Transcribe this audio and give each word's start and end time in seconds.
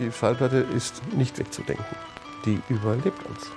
Die 0.00 0.10
Schallplatte 0.10 0.66
ist 0.74 1.02
nicht 1.12 1.38
wegzudenken. 1.38 1.84
Die 2.46 2.58
überlebt 2.70 3.22
uns. 3.26 3.50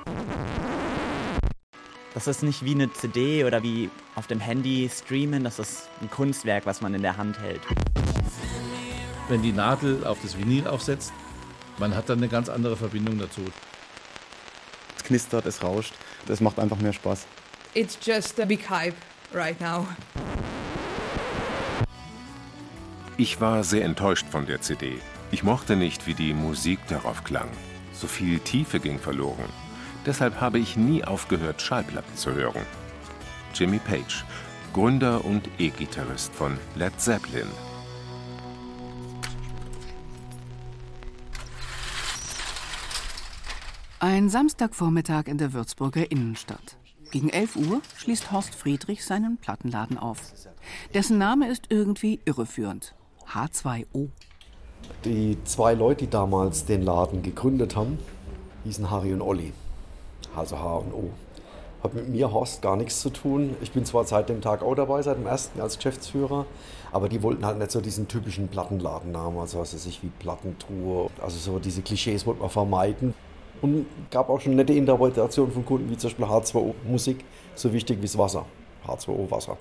Das 2.14 2.28
ist 2.28 2.44
nicht 2.44 2.66
wie 2.66 2.72
eine 2.72 2.92
CD 2.92 3.46
oder 3.46 3.64
wie 3.64 3.90
auf 4.16 4.28
dem 4.28 4.42
Handy 4.42 4.92
streamen, 4.94 5.46
das 5.46 5.58
ist 5.58 5.90
ein 6.02 6.10
Kunstwerk, 6.10 6.66
was 6.66 6.82
man 6.82 6.94
in 6.94 7.02
der 7.02 7.16
Hand 7.16 7.40
hält. 7.40 7.62
Wenn 9.30 9.42
die 9.42 9.54
Nadel 9.54 10.06
auf 10.06 10.18
das 10.22 10.38
Vinyl 10.38 10.68
aufsetzt, 10.68 11.14
man 11.80 11.96
hat 11.96 12.10
dann 12.10 12.18
eine 12.18 12.28
ganz 12.28 12.50
andere 12.50 12.76
Verbindung 12.76 13.20
dazu. 13.20 13.42
Es 14.98 15.04
knistert, 15.06 15.46
es 15.46 15.64
rauscht, 15.64 15.94
das 16.26 16.42
macht 16.42 16.60
einfach 16.60 16.78
mehr 16.78 16.92
Spaß. 16.92 17.26
It's 17.74 17.98
just 18.02 18.38
a 18.42 18.46
big 18.46 18.70
hype 18.70 18.96
right 19.34 19.60
now. 19.62 19.88
Ich 23.16 23.40
war 23.40 23.64
sehr 23.64 23.86
enttäuscht 23.86 24.28
von 24.30 24.46
der 24.46 24.60
CD. 24.60 25.00
Ich 25.34 25.42
mochte 25.42 25.76
nicht, 25.76 26.06
wie 26.06 26.14
die 26.14 26.32
Musik 26.32 26.78
darauf 26.90 27.24
klang. 27.24 27.50
So 27.92 28.06
viel 28.06 28.38
Tiefe 28.38 28.80
ging 28.80 29.00
verloren. 29.00 29.50
Deshalb 30.06 30.40
habe 30.40 30.60
ich 30.60 30.78
nie 30.78 31.04
aufgehört, 31.04 31.60
Schallplatten 31.60 32.16
zu 32.16 32.36
hören. 32.36 32.62
Jimmy 33.56 33.80
Page, 33.80 34.26
Gründer 34.74 35.26
und 35.26 35.50
E-Gitarrist 35.58 36.36
von 36.36 36.60
Led 36.76 37.02
Zeppelin. 37.02 37.48
Ein 44.00 44.30
Samstagvormittag 44.30 45.26
in 45.26 45.40
der 45.40 45.52
Würzburger 45.52 46.12
Innenstadt. 46.12 46.78
Gegen 47.10 47.30
11 47.30 47.56
Uhr 47.56 47.82
schließt 47.98 48.32
Horst 48.32 48.54
Friedrich 48.54 49.04
seinen 49.04 49.38
Plattenladen 49.38 49.98
auf. 49.98 50.32
Dessen 50.94 51.18
Name 51.18 51.50
ist 51.50 51.66
irgendwie 51.70 52.20
irreführend. 52.24 52.94
H2O. 53.32 54.12
Die 55.06 55.38
zwei 55.44 55.74
Leute, 55.74 56.06
die 56.06 56.10
damals 56.10 56.66
den 56.66 56.82
Laden 56.84 57.24
gegründet 57.24 57.76
haben, 57.76 58.00
hießen 58.64 58.90
Harry 58.90 59.14
und 59.14 59.22
Olli. 59.22 59.54
Also 60.36 60.58
H 60.58 60.78
und 60.78 60.94
O. 60.94 61.10
Hat 61.84 61.94
mit 61.94 62.08
mir, 62.08 62.32
Horst, 62.32 62.62
gar 62.62 62.78
nichts 62.78 63.02
zu 63.02 63.10
tun. 63.10 63.58
Ich 63.62 63.72
bin 63.72 63.84
zwar 63.86 64.06
seit 64.06 64.30
dem 64.30 64.40
Tag 64.40 64.64
auch 64.64 64.76
dabei, 64.76 65.02
seit 65.02 65.18
dem 65.18 65.28
ersten 65.28 65.60
als 65.60 65.76
Geschäftsführer, 65.76 66.46
aber 66.94 67.10
die 67.10 67.22
wollten 67.22 67.46
halt 67.46 67.60
nicht 67.60 67.72
so 67.72 67.82
diesen 67.82 68.08
typischen 68.08 68.48
Plattenladennamen, 68.48 69.38
also 69.40 69.60
was 69.60 69.74
weiß 69.74 69.86
ich, 69.88 70.02
wie 70.02 70.12
Plattentruhe. 70.20 71.10
Also 71.22 71.38
so 71.38 71.60
diese 71.60 71.82
Klischees 71.82 72.26
wollten 72.26 72.42
wir 72.42 72.50
vermeiden. 72.50 73.14
Und 73.62 73.86
gab 74.12 74.30
auch 74.30 74.40
schon 74.40 74.56
nette 74.56 74.74
Interpretationen 74.74 75.52
von 75.54 75.66
Kunden, 75.66 75.90
wie 75.90 75.98
zum 75.98 76.10
Beispiel 76.10 76.26
H2O 76.26 76.74
Musik, 76.86 77.24
so 77.56 77.72
wichtig 77.74 77.98
wie 78.00 78.06
das 78.06 78.18
Wasser. 78.18 78.46
H2O 78.88 79.30
Wasser. 79.32 79.58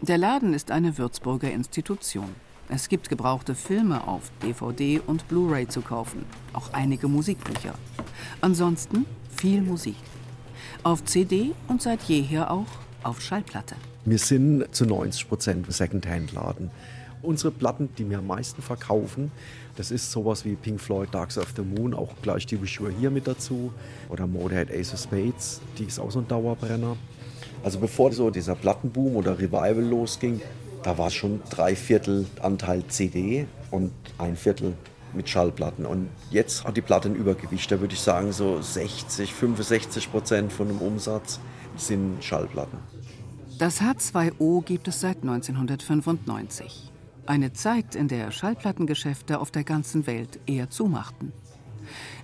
Der 0.00 0.18
Laden 0.18 0.52
ist 0.54 0.70
eine 0.70 0.98
Würzburger 0.98 1.50
Institution. 1.50 2.34
Es 2.68 2.88
gibt 2.88 3.08
gebrauchte 3.08 3.54
Filme 3.54 4.08
auf 4.08 4.32
DVD 4.42 5.00
und 5.06 5.28
Blu-ray 5.28 5.68
zu 5.68 5.82
kaufen, 5.82 6.24
auch 6.52 6.72
einige 6.72 7.06
Musikbücher. 7.06 7.74
Ansonsten 8.40 9.06
viel 9.36 9.62
Musik. 9.62 9.94
Auf 10.82 11.04
CD 11.04 11.52
und 11.68 11.80
seit 11.80 12.02
jeher 12.02 12.50
auch 12.50 12.66
auf 13.04 13.20
Schallplatte. 13.20 13.76
Wir 14.04 14.18
sind 14.18 14.66
zu 14.74 14.84
90 14.84 15.28
Prozent 15.28 15.72
Secondhand-Laden. 15.72 16.72
Unsere 17.22 17.52
Platten, 17.52 17.88
die 17.98 18.10
wir 18.10 18.18
am 18.18 18.26
meisten 18.26 18.62
verkaufen, 18.62 19.30
das 19.76 19.92
ist 19.92 20.10
sowas 20.10 20.44
wie 20.44 20.56
Pink 20.56 20.80
Floyd, 20.80 21.08
Dark 21.12 21.30
Side 21.30 21.46
of 21.46 21.52
the 21.56 21.62
Moon, 21.62 21.94
auch 21.94 22.14
gleich 22.20 22.46
die 22.46 22.60
Wish 22.60 22.80
You 22.80 22.86
Were 22.86 22.94
Here 22.98 23.10
mit 23.12 23.28
dazu. 23.28 23.72
Oder 24.08 24.26
Motorhead 24.26 24.72
Ace 24.72 24.92
of 24.92 25.00
Spades, 25.00 25.60
die 25.78 25.84
ist 25.84 26.00
auch 26.00 26.10
so 26.10 26.18
ein 26.18 26.26
Dauerbrenner. 26.26 26.96
Also 27.62 27.78
bevor 27.78 28.12
so 28.12 28.30
dieser 28.30 28.56
Plattenboom 28.56 29.16
oder 29.16 29.38
Revival 29.38 29.84
losging, 29.84 30.40
da 30.86 30.96
war 30.98 31.10
schon 31.10 31.42
drei 31.50 31.74
Viertel 31.74 32.26
Anteil 32.40 32.86
CD 32.86 33.48
und 33.72 33.90
ein 34.18 34.36
Viertel 34.36 34.74
mit 35.14 35.28
Schallplatten. 35.28 35.84
Und 35.84 36.08
jetzt 36.30 36.62
hat 36.62 36.76
die 36.76 36.80
Platte 36.80 37.08
ein 37.08 37.16
Übergewicht. 37.16 37.72
Da 37.72 37.80
würde 37.80 37.94
ich 37.94 38.00
sagen, 38.00 38.30
so 38.30 38.62
60, 38.62 39.34
65 39.34 40.12
Prozent 40.12 40.52
von 40.52 40.68
dem 40.68 40.78
Umsatz 40.78 41.40
sind 41.76 42.22
Schallplatten. 42.22 42.78
Das 43.58 43.80
H2O 43.80 44.62
gibt 44.62 44.86
es 44.86 45.00
seit 45.00 45.22
1995. 45.22 46.92
Eine 47.26 47.52
Zeit, 47.52 47.96
in 47.96 48.06
der 48.06 48.30
Schallplattengeschäfte 48.30 49.40
auf 49.40 49.50
der 49.50 49.64
ganzen 49.64 50.06
Welt 50.06 50.38
eher 50.46 50.70
zumachten. 50.70 51.32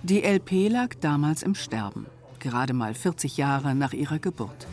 Die 0.03 0.23
LP 0.23 0.69
lag 0.69 0.95
damals 1.01 1.43
im 1.43 1.55
Sterben, 1.55 2.05
gerade 2.39 2.73
mal 2.73 2.93
40 2.93 3.35
Jahre 3.35 3.75
nach 3.75 3.91
ihrer 3.91 4.19
Geburt. 4.19 4.67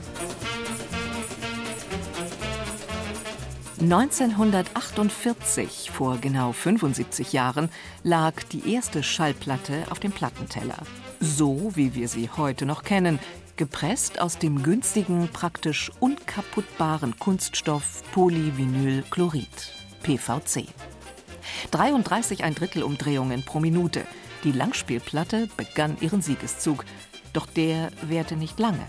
1948, 3.80 5.91
vor 5.91 6.18
genau 6.18 6.52
75 6.52 7.32
Jahren, 7.32 7.70
lag 8.02 8.34
die 8.52 8.74
erste 8.74 9.02
Schallplatte 9.02 9.84
auf 9.88 9.98
dem 9.98 10.12
Plattenteller. 10.12 10.76
So 11.18 11.72
wie 11.76 11.94
wir 11.94 12.08
sie 12.08 12.28
heute 12.36 12.66
noch 12.66 12.82
kennen, 12.82 13.18
gepresst 13.56 14.20
aus 14.20 14.36
dem 14.36 14.62
günstigen, 14.62 15.30
praktisch 15.32 15.91
unkaputtbaren 15.98 17.18
Kunststoff 17.18 18.02
Polyvinylchlorid, 18.12 19.72
PVC. 20.02 20.66
33 21.70 22.44
ein 22.44 22.54
Drittel 22.54 22.82
Umdrehungen 22.82 23.47
pro 23.47 23.60
Minute. 23.60 24.04
Die 24.44 24.52
Langspielplatte 24.52 25.48
begann 25.56 25.97
ihren 26.02 26.20
Siegeszug, 26.20 26.84
doch 27.32 27.47
der 27.47 27.92
währte 28.02 28.36
nicht 28.36 28.58
lange. 28.58 28.86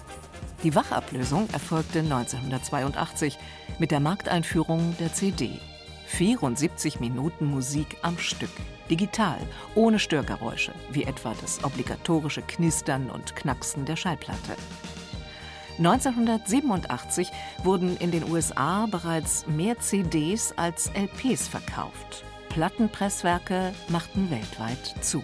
Die 0.64 0.76
Wachablösung 0.76 1.50
erfolgte 1.54 2.00
1982 2.00 3.40
mit 3.80 3.90
der 3.90 4.00
Markteinführung 4.00 4.96
der 5.00 5.12
CD. 5.12 5.60
74 6.06 7.00
Minuten 7.00 7.46
Musik 7.46 7.98
am 8.04 8.18
Stück, 8.20 8.52
digital, 8.90 9.40
ohne 9.74 9.98
Störgeräusche, 9.98 10.74
wie 10.92 11.06
etwa 11.06 11.34
das 11.42 11.64
obligatorische 11.64 12.44
Knistern 12.44 13.10
und 13.10 13.36
Knacksen 13.36 13.86
der 13.86 13.96
Schallplatte. 13.96 14.56
1987 15.80 17.32
wurden 17.64 17.98
in 17.98 18.12
den 18.12 18.30
USA 18.30 18.86
bereits 18.86 19.48
mehr 19.48 19.80
CDs 19.80 20.54
als 20.58 20.92
LPs 20.94 21.48
verkauft. 21.48 22.24
Plattenpresswerke 22.50 23.74
machten 23.88 24.30
weltweit 24.30 24.94
zu. 25.02 25.24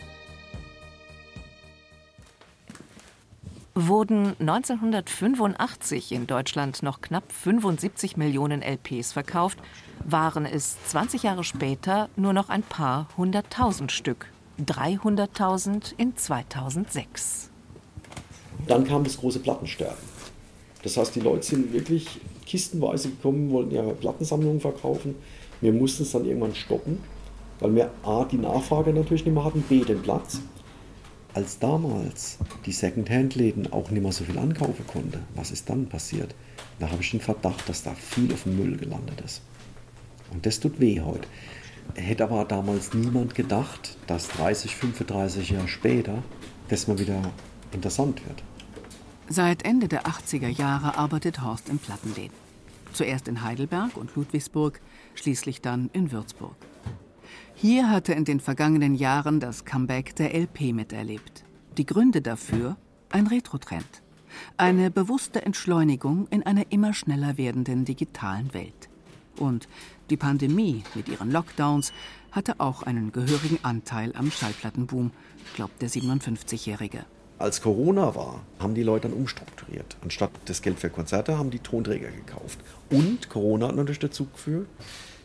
Wurden 3.79 4.35
1985 4.39 6.11
in 6.11 6.25
Deutschland 6.25 6.81
noch 6.81 6.99
knapp 6.99 7.31
75 7.31 8.17
Millionen 8.17 8.63
LPs 8.63 9.13
verkauft, 9.13 9.59
waren 10.03 10.47
es 10.47 10.77
20 10.87 11.23
Jahre 11.23 11.43
später 11.43 12.09
nur 12.15 12.33
noch 12.33 12.49
ein 12.49 12.63
paar 12.63 13.07
hunderttausend 13.17 13.91
Stück. 13.91 14.31
300.000 14.65 15.93
in 15.97 16.17
2006. 16.17 17.51
Dann 18.67 18.83
kam 18.83 19.03
das 19.03 19.17
große 19.17 19.39
Plattensterben. 19.39 19.95
Das 20.81 20.97
heißt, 20.97 21.15
die 21.15 21.19
Leute 21.19 21.43
sind 21.43 21.71
wirklich 21.71 22.19
kistenweise 22.47 23.09
gekommen, 23.09 23.51
wollten 23.51 23.75
ihre 23.75 23.93
Plattensammlungen 23.93 24.59
verkaufen. 24.59 25.13
Wir 25.61 25.71
mussten 25.71 26.01
es 26.01 26.11
dann 26.11 26.25
irgendwann 26.25 26.55
stoppen, 26.55 26.97
weil 27.59 27.75
wir 27.75 27.91
A, 28.01 28.25
die 28.25 28.37
Nachfrage 28.37 28.91
natürlich 28.91 29.25
nicht 29.25 29.35
mehr 29.35 29.43
hatten, 29.43 29.61
B, 29.61 29.81
den 29.81 30.01
Platz 30.01 30.39
als 31.37 31.59
damals 31.59 32.39
die 32.65 32.71
Secondhand-Läden 32.71 33.71
auch 33.71 33.91
nicht 33.91 34.01
mehr 34.01 34.11
so 34.11 34.23
viel 34.23 34.39
ankaufen 34.39 34.87
konnten, 34.87 35.23
was 35.35 35.51
ist 35.51 35.69
dann 35.69 35.85
passiert? 35.85 36.33
Da 36.79 36.89
habe 36.89 37.03
ich 37.03 37.11
den 37.11 37.21
Verdacht, 37.21 37.69
dass 37.69 37.83
da 37.83 37.93
viel 37.93 38.33
auf 38.33 38.41
dem 38.41 38.57
Müll 38.57 38.75
gelandet 38.75 39.21
ist. 39.21 39.43
Und 40.31 40.47
das 40.47 40.59
tut 40.59 40.79
weh 40.79 40.99
heute. 40.99 41.27
Hätte 41.93 42.23
aber 42.23 42.43
damals 42.43 42.95
niemand 42.95 43.35
gedacht, 43.35 43.97
dass 44.07 44.29
30, 44.29 44.75
35 44.75 45.51
Jahre 45.51 45.67
später 45.67 46.23
das 46.69 46.87
mal 46.87 46.97
wieder 46.97 47.21
interessant 47.71 48.19
wird. 48.27 48.41
Seit 49.29 49.63
Ende 49.63 49.87
der 49.87 50.07
80er 50.07 50.49
Jahre 50.49 50.97
arbeitet 50.97 51.43
Horst 51.43 51.69
in 51.69 51.77
Plattenläden. 51.77 52.35
Zuerst 52.93 53.27
in 53.27 53.43
Heidelberg 53.43 53.95
und 53.95 54.15
Ludwigsburg, 54.15 54.81
schließlich 55.13 55.61
dann 55.61 55.91
in 55.93 56.11
Würzburg. 56.11 56.55
Hier 57.59 57.89
hatte 57.89 58.13
in 58.13 58.23
den 58.23 58.39
vergangenen 58.39 58.93
Jahren 58.93 59.39
das 59.39 59.65
Comeback 59.65 60.15
der 60.15 60.35
LP 60.35 60.73
miterlebt. 60.73 61.43
Die 61.79 61.87
Gründe 61.87 62.21
dafür 62.21 62.77
ein 63.09 63.25
Retro-Trend. 63.25 64.03
Eine 64.57 64.91
bewusste 64.91 65.43
Entschleunigung 65.43 66.27
in 66.29 66.43
einer 66.43 66.71
immer 66.71 66.93
schneller 66.93 67.39
werdenden 67.39 67.83
digitalen 67.83 68.53
Welt. 68.53 68.89
Und 69.39 69.67
die 70.11 70.17
Pandemie 70.17 70.83
mit 70.93 71.09
ihren 71.09 71.31
Lockdowns 71.31 71.93
hatte 72.31 72.59
auch 72.59 72.83
einen 72.83 73.11
gehörigen 73.11 73.57
Anteil 73.63 74.13
am 74.15 74.29
Schallplattenboom, 74.29 75.09
glaubt 75.55 75.81
der 75.81 75.89
57-Jährige. 75.89 77.05
Als 77.39 77.63
Corona 77.63 78.13
war, 78.13 78.41
haben 78.59 78.75
die 78.75 78.83
Leute 78.83 79.09
dann 79.09 79.17
umstrukturiert. 79.17 79.97
Anstatt 80.03 80.29
das 80.45 80.61
Geld 80.61 80.79
für 80.79 80.91
Konzerte 80.91 81.39
haben 81.39 81.49
die 81.49 81.57
Tonträger 81.57 82.11
gekauft. 82.11 82.59
Und 82.91 83.29
Corona 83.29 83.69
hat 83.69 83.75
natürlich 83.75 83.97
dazu 83.97 84.25
geführt, 84.25 84.67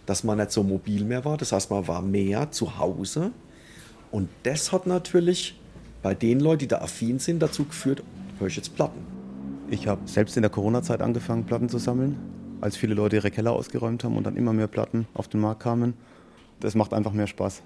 dass 0.06 0.24
man 0.24 0.38
nicht 0.38 0.50
so 0.50 0.62
mobil 0.62 1.04
mehr 1.04 1.24
war. 1.24 1.36
Das 1.36 1.52
heißt, 1.52 1.70
man 1.70 1.86
war 1.88 2.02
mehr 2.02 2.50
zu 2.50 2.78
Hause. 2.78 3.32
Und 4.10 4.28
das 4.42 4.72
hat 4.72 4.86
natürlich 4.86 5.58
bei 6.02 6.14
den 6.14 6.40
Leuten, 6.40 6.60
die 6.60 6.68
da 6.68 6.78
affin 6.78 7.18
sind, 7.18 7.40
dazu 7.40 7.64
geführt, 7.64 8.02
höre 8.38 8.48
ich 8.48 8.56
jetzt 8.56 8.74
Platten. 8.74 9.00
Ich 9.70 9.86
habe 9.86 10.02
selbst 10.06 10.36
in 10.36 10.42
der 10.42 10.50
Corona-Zeit 10.50 11.00
angefangen, 11.00 11.44
Platten 11.44 11.68
zu 11.68 11.78
sammeln, 11.78 12.18
als 12.60 12.76
viele 12.76 12.94
Leute 12.94 13.16
ihre 13.16 13.30
Keller 13.30 13.52
ausgeräumt 13.52 14.04
haben 14.04 14.16
und 14.16 14.24
dann 14.26 14.36
immer 14.36 14.52
mehr 14.52 14.66
Platten 14.66 15.06
auf 15.14 15.28
den 15.28 15.40
Markt 15.40 15.62
kamen. 15.62 15.94
Das 16.60 16.74
macht 16.74 16.92
einfach 16.92 17.12
mehr 17.12 17.26
Spaß. 17.26 17.62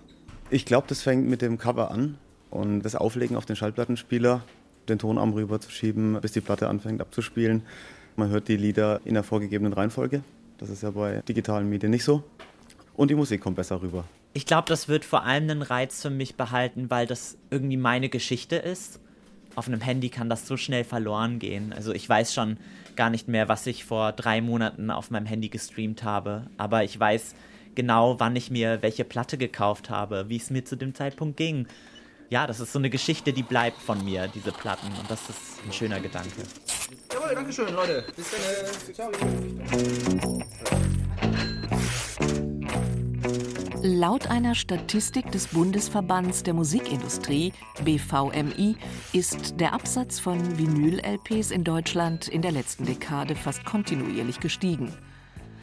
Ich 0.51 0.65
glaube, 0.65 0.87
das 0.89 1.03
fängt 1.03 1.29
mit 1.29 1.43
dem 1.43 1.59
Cover 1.59 1.91
an 1.91 2.19
und 2.51 2.83
das 2.83 2.95
Auflegen 2.95 3.37
auf 3.37 3.47
den 3.47 3.57
Schallplattenspieler, 3.57 4.43
den 4.89 4.99
Tonarm 4.99 5.33
rüberzuschieben, 5.33 6.21
bis 6.21 6.33
die 6.33 6.41
Platte 6.41 6.69
anfängt 6.69 7.01
abzuspielen. 7.01 7.63
Man 8.15 8.31
hört 8.31 8.49
die 8.49 8.57
Lieder 8.57 9.01
in 9.05 9.15
der 9.15 9.25
vorgegebenen 9.25 9.73
Reihenfolge. 9.73 10.23
Das 10.59 10.71
ist 10.71 10.83
ja 10.83 10.91
bei 10.91 11.23
digitalen 11.29 11.69
Medien 11.69 11.91
nicht 11.91 12.05
so. 12.05 12.23
Und 12.95 13.11
die 13.11 13.15
Musik 13.15 13.41
kommt 13.41 13.57
besser 13.57 13.81
rüber. 13.83 14.05
Ich 14.33 14.47
glaube, 14.47 14.69
das 14.69 14.89
wird 14.89 15.05
vor 15.05 15.25
allem 15.25 15.45
einen 15.45 15.63
Reiz 15.63 16.03
für 16.03 16.11
mich 16.11 16.37
behalten, 16.37 16.91
weil 16.91 17.07
das 17.07 17.37
irgendwie 17.51 17.77
meine 17.77 18.09
Geschichte 18.09 18.57
ist. 18.57 19.01
Auf 19.55 19.67
einem 19.67 19.81
Handy 19.81 20.11
kann 20.11 20.29
das 20.29 20.47
so 20.47 20.57
schnell 20.57 20.85
verloren 20.85 21.39
gehen. 21.39 21.73
Also 21.73 21.93
ich 21.93 22.07
weiß 22.07 22.35
schon 22.35 22.59
gar 22.97 23.09
nicht 23.11 23.29
mehr, 23.29 23.49
was 23.49 23.67
ich 23.67 23.85
vor 23.85 24.13
drei 24.13 24.41
Monaten 24.41 24.91
auf 24.91 25.11
meinem 25.11 25.27
Handy 25.27 25.49
gestreamt 25.49 26.03
habe. 26.03 26.47
Aber 26.59 26.85
ich 26.85 26.99
weiß 26.99 27.35
genau, 27.75 28.21
wann 28.21 28.37
ich 28.37 28.51
mir 28.51 28.83
welche 28.83 29.05
Platte 29.05 29.39
gekauft 29.39 29.89
habe, 29.89 30.29
wie 30.29 30.37
es 30.37 30.51
mir 30.51 30.65
zu 30.65 30.77
dem 30.77 30.95
Zeitpunkt 30.95 31.37
ging. 31.37 31.67
Ja, 32.29 32.47
das 32.47 32.59
ist 32.59 32.73
so 32.73 32.79
eine 32.79 32.91
Geschichte, 32.91 33.33
die 33.33 33.45
bleibt 33.45 33.81
von 33.81 34.05
mir, 34.05 34.29
diese 34.29 34.51
Platten. 34.51 34.89
Und 34.99 35.11
das 35.11 35.31
ist 35.31 35.65
ein 35.65 35.73
schöner 35.73 36.01
Gedanke. 36.01 36.43
Jawohl, 37.13 37.35
danke 37.35 37.53
schön, 37.53 37.73
Leute. 37.73 38.05
Bis 38.17 38.33
dann. 38.33 38.95
Ciao. 38.95 40.43
Laut 43.99 44.27
einer 44.27 44.55
Statistik 44.55 45.33
des 45.33 45.47
Bundesverbands 45.47 46.43
der 46.43 46.53
Musikindustrie, 46.53 47.55
BVMI, 47.83 48.77
ist 49.15 49.59
der 49.59 49.73
Absatz 49.73 50.21
von 50.21 50.59
Vinyl-LPs 50.59 51.51
in 51.51 51.65
Deutschland 51.65 52.29
in 52.29 52.43
der 52.43 52.53
letzten 52.53 52.85
Dekade 52.85 53.35
fast 53.35 53.65
kontinuierlich 53.65 54.39
gestiegen. 54.39 54.93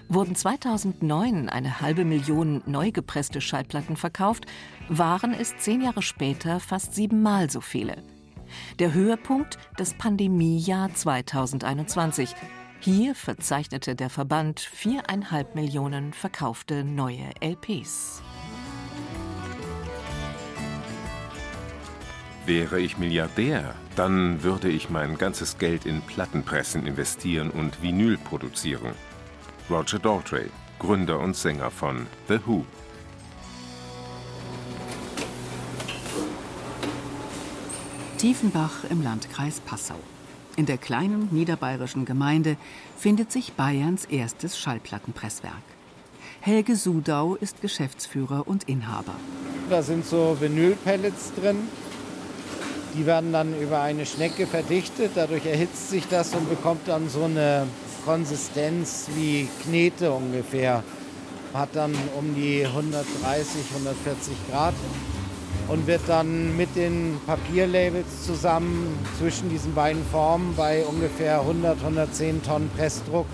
Wurden 0.10 0.34
2009 0.34 1.48
eine 1.48 1.80
halbe 1.80 2.06
Million 2.06 2.64
neu 2.66 2.90
gepresste 2.90 3.40
Schallplatten 3.40 3.98
verkauft, 3.98 4.48
waren 4.90 5.36
es 5.36 5.56
zehn 5.58 5.82
Jahre 5.82 6.02
später 6.02 6.60
fast 6.60 6.96
siebenmal 6.96 7.52
so 7.52 7.62
viele. 7.62 8.02
Der 8.80 8.96
Höhepunkt 8.96 9.60
das 9.78 9.94
Pandemiejahr 9.94 10.92
2021. 10.92 12.34
Hier 12.80 13.16
verzeichnete 13.16 13.96
der 13.96 14.10
Verband 14.10 14.60
viereinhalb 14.60 15.56
Millionen 15.56 16.12
verkaufte 16.12 16.84
neue 16.84 17.30
LPs. 17.40 18.23
Wäre 22.46 22.82
ich 22.82 22.98
Milliardär, 22.98 23.74
dann 23.96 24.44
würde 24.44 24.68
ich 24.68 24.90
mein 24.90 25.18
ganzes 25.18 25.58
Geld 25.58 25.86
in 25.86 26.02
Plattenpressen 26.02 26.86
investieren 26.86 27.50
und 27.50 27.82
Vinyl 27.82 28.18
produzieren. 28.18 28.94
Roger 29.70 29.98
Daltrey, 29.98 30.50
Gründer 30.78 31.20
und 31.20 31.38
Sänger 31.38 31.72
von 31.72 32.06
The 32.28 32.40
Who. 32.46 32.66
Tiefenbach 38.18 38.84
im 38.90 39.02
Landkreis 39.02 39.62
Passau. 39.62 40.00
In 40.58 40.66
der 40.66 40.78
kleinen 40.78 41.30
niederbayerischen 41.32 42.04
Gemeinde 42.04 42.58
findet 42.98 43.32
sich 43.32 43.54
Bayerns 43.54 44.04
erstes 44.06 44.60
Schallplattenpresswerk. 44.60 45.54
Helge 46.42 46.76
Sudau 46.76 47.36
ist 47.36 47.62
Geschäftsführer 47.62 48.50
und 48.50 48.66
Inhaber. 48.66 49.16
Da 49.70 49.82
sind 49.82 50.06
so 50.06 50.36
Vinylpellets 50.40 51.32
drin. 51.36 51.70
Die 52.96 53.06
werden 53.08 53.34
dann 53.34 53.60
über 53.60 53.82
eine 53.82 54.06
Schnecke 54.06 54.46
verdichtet. 54.46 55.12
Dadurch 55.16 55.46
erhitzt 55.46 55.90
sich 55.90 56.08
das 56.08 56.34
und 56.36 56.48
bekommt 56.50 56.88
dann 56.88 57.10
so 57.10 57.24
eine 57.24 57.66
Konsistenz 58.06 59.08
wie 59.16 59.48
Knete 59.64 60.12
ungefähr. 60.12 60.84
Hat 61.54 61.70
dann 61.74 61.94
um 62.18 62.36
die 62.36 62.66
130, 62.66 63.06
140 63.76 64.34
Grad 64.52 64.74
und 65.68 65.88
wird 65.88 66.02
dann 66.08 66.56
mit 66.58 66.76
den 66.76 67.20
Papierlabels 67.26 68.26
zusammen 68.26 68.98
zwischen 69.18 69.50
diesen 69.50 69.74
beiden 69.74 70.04
Formen 70.06 70.56
bei 70.56 70.84
ungefähr 70.84 71.40
100, 71.40 71.80
110 71.80 72.44
Tonnen 72.44 72.70
Pressdruck 72.76 73.28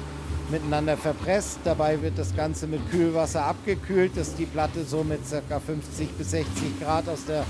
miteinander 0.52 0.96
verpresst. 0.96 1.60
Dabei 1.64 2.02
wird 2.02 2.18
das 2.18 2.36
Ganze 2.36 2.68
mit 2.68 2.90
Kühlwasser 2.92 3.46
abgekühlt, 3.46 4.16
dass 4.16 4.36
die 4.36 4.46
Platte 4.46 4.86
so 4.86 5.04
mit 5.04 5.20
ca. 5.30 5.60
50 5.60 6.10
bis 6.12 6.32
60 6.32 6.80
Grad 6.82 7.10
aus 7.10 7.26
der 7.26 7.46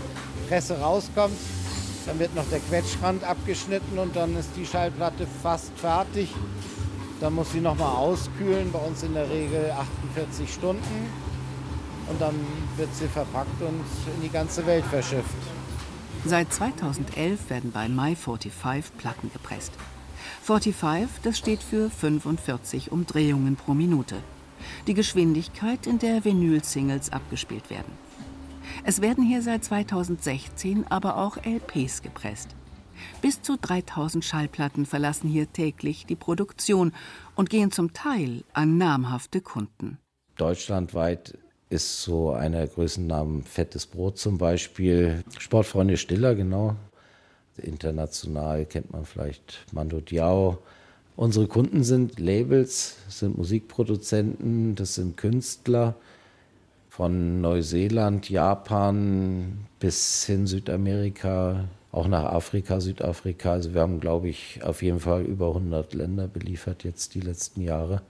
Presse 0.47 0.79
rauskommt. 0.79 1.37
Dann 2.09 2.17
wird 2.17 2.33
noch 2.33 2.49
der 2.49 2.59
Quetschrand 2.59 3.23
abgeschnitten 3.23 3.99
und 3.99 4.15
dann 4.15 4.35
ist 4.35 4.49
die 4.57 4.65
Schallplatte 4.65 5.27
fast 5.43 5.71
fertig. 5.77 6.33
Dann 7.21 7.35
muss 7.35 7.51
sie 7.51 7.59
nochmal 7.59 7.95
auskühlen, 7.95 8.71
bei 8.71 8.79
uns 8.79 9.03
in 9.03 9.13
der 9.13 9.29
Regel 9.29 9.69
48 9.69 10.51
Stunden. 10.51 10.81
Und 12.09 12.19
dann 12.19 12.33
wird 12.77 12.89
sie 12.95 13.07
verpackt 13.07 13.61
und 13.61 13.85
in 14.15 14.21
die 14.23 14.29
ganze 14.29 14.65
Welt 14.65 14.85
verschifft. 14.85 15.29
Seit 16.25 16.51
2011 16.51 17.51
werden 17.51 17.71
bei 17.71 17.85
My45 17.85 18.85
Platten 18.97 19.31
gepresst. 19.31 19.73
45, 20.41 21.21
das 21.21 21.37
steht 21.37 21.61
für 21.61 21.91
45 21.91 22.91
Umdrehungen 22.91 23.55
pro 23.55 23.75
Minute. 23.75 24.15
Die 24.87 24.95
Geschwindigkeit, 24.95 25.85
in 25.85 25.99
der 25.99 26.25
Vinyl-Singles 26.25 27.11
abgespielt 27.11 27.69
werden. 27.69 28.08
Es 28.83 29.01
werden 29.01 29.23
hier 29.23 29.41
seit 29.41 29.63
2016 29.63 30.85
aber 30.89 31.17
auch 31.17 31.37
LPs 31.37 32.01
gepresst. 32.01 32.55
Bis 33.21 33.41
zu 33.41 33.57
3000 33.57 34.23
Schallplatten 34.23 34.85
verlassen 34.85 35.29
hier 35.29 35.51
täglich 35.51 36.05
die 36.05 36.15
Produktion 36.15 36.93
und 37.35 37.49
gehen 37.49 37.71
zum 37.71 37.93
Teil 37.93 38.43
an 38.53 38.77
namhafte 38.77 39.41
Kunden. 39.41 39.97
Deutschlandweit 40.37 41.37
ist 41.69 42.01
so 42.01 42.31
einer 42.31 42.65
Größennamen 42.65 43.43
Fettes 43.43 43.85
Brot 43.85 44.17
zum 44.17 44.37
Beispiel. 44.37 45.23
Sportfreunde 45.37 45.97
Stiller, 45.97 46.35
genau. 46.35 46.75
International 47.57 48.65
kennt 48.65 48.91
man 48.91 49.05
vielleicht 49.05 49.65
Mando 49.73 49.99
Diao. 49.99 50.59
Unsere 51.17 51.47
Kunden 51.47 51.83
sind 51.83 52.17
Labels, 52.19 52.95
sind 53.09 53.37
Musikproduzenten, 53.37 54.75
das 54.75 54.95
sind 54.95 55.17
Künstler 55.17 55.95
von 56.99 57.39
Neuseeland, 57.39 58.29
Japan 58.29 59.59
bis 59.79 60.25
hin 60.25 60.47
Südamerika, 60.47 61.69
auch 61.93 62.09
nach 62.09 62.25
Afrika, 62.25 62.81
Südafrika. 62.81 63.53
Also 63.53 63.73
wir 63.73 63.79
haben, 63.79 64.01
glaube 64.01 64.27
ich, 64.27 64.59
auf 64.65 64.81
jeden 64.81 64.99
Fall 64.99 65.21
über 65.21 65.47
100 65.47 65.93
Länder 65.93 66.27
beliefert 66.27 66.83
jetzt 66.83 67.15
die 67.15 67.21
letzten 67.21 67.61
Jahre. 67.61 68.01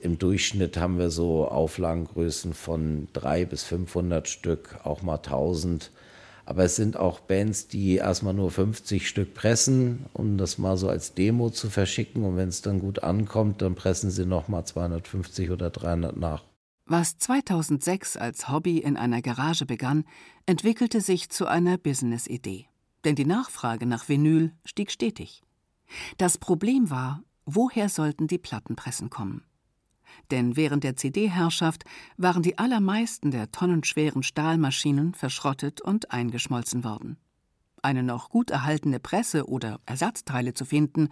Im 0.00 0.18
Durchschnitt 0.18 0.78
haben 0.78 0.98
wir 0.98 1.10
so 1.10 1.46
Auflagengrößen 1.46 2.54
von 2.54 3.06
300 3.12 3.50
bis 3.50 3.62
500 3.62 4.26
Stück, 4.26 4.80
auch 4.82 5.02
mal 5.02 5.18
1000. 5.18 5.92
Aber 6.44 6.64
es 6.64 6.74
sind 6.74 6.96
auch 6.96 7.20
Bands, 7.20 7.68
die 7.68 7.98
erstmal 7.98 8.34
nur 8.34 8.50
50 8.50 9.08
Stück 9.08 9.32
pressen, 9.32 10.06
um 10.12 10.38
das 10.38 10.58
mal 10.58 10.76
so 10.76 10.88
als 10.88 11.14
Demo 11.14 11.50
zu 11.50 11.70
verschicken. 11.70 12.24
Und 12.24 12.36
wenn 12.36 12.48
es 12.48 12.62
dann 12.62 12.80
gut 12.80 13.04
ankommt, 13.04 13.62
dann 13.62 13.76
pressen 13.76 14.10
sie 14.10 14.26
nochmal 14.26 14.64
250 14.64 15.52
oder 15.52 15.70
300 15.70 16.16
nach. 16.16 16.42
Was 16.88 17.18
2006 17.18 18.16
als 18.16 18.48
Hobby 18.48 18.78
in 18.78 18.96
einer 18.96 19.20
Garage 19.20 19.66
begann, 19.66 20.04
entwickelte 20.46 21.00
sich 21.00 21.28
zu 21.30 21.46
einer 21.46 21.78
Business-Idee. 21.78 22.68
Denn 23.04 23.16
die 23.16 23.24
Nachfrage 23.24 23.86
nach 23.86 24.08
Vinyl 24.08 24.52
stieg 24.64 24.92
stetig. 24.92 25.42
Das 26.16 26.38
Problem 26.38 26.88
war, 26.88 27.24
woher 27.44 27.88
sollten 27.88 28.28
die 28.28 28.38
Plattenpressen 28.38 29.10
kommen? 29.10 29.42
Denn 30.30 30.54
während 30.54 30.84
der 30.84 30.94
CD-Herrschaft 30.94 31.84
waren 32.16 32.44
die 32.44 32.56
allermeisten 32.56 33.32
der 33.32 33.50
tonnenschweren 33.50 34.22
Stahlmaschinen 34.22 35.12
verschrottet 35.12 35.80
und 35.80 36.12
eingeschmolzen 36.12 36.84
worden. 36.84 37.16
Eine 37.82 38.04
noch 38.04 38.30
gut 38.30 38.50
erhaltene 38.50 39.00
Presse 39.00 39.48
oder 39.48 39.80
Ersatzteile 39.86 40.54
zu 40.54 40.64
finden, 40.64 41.08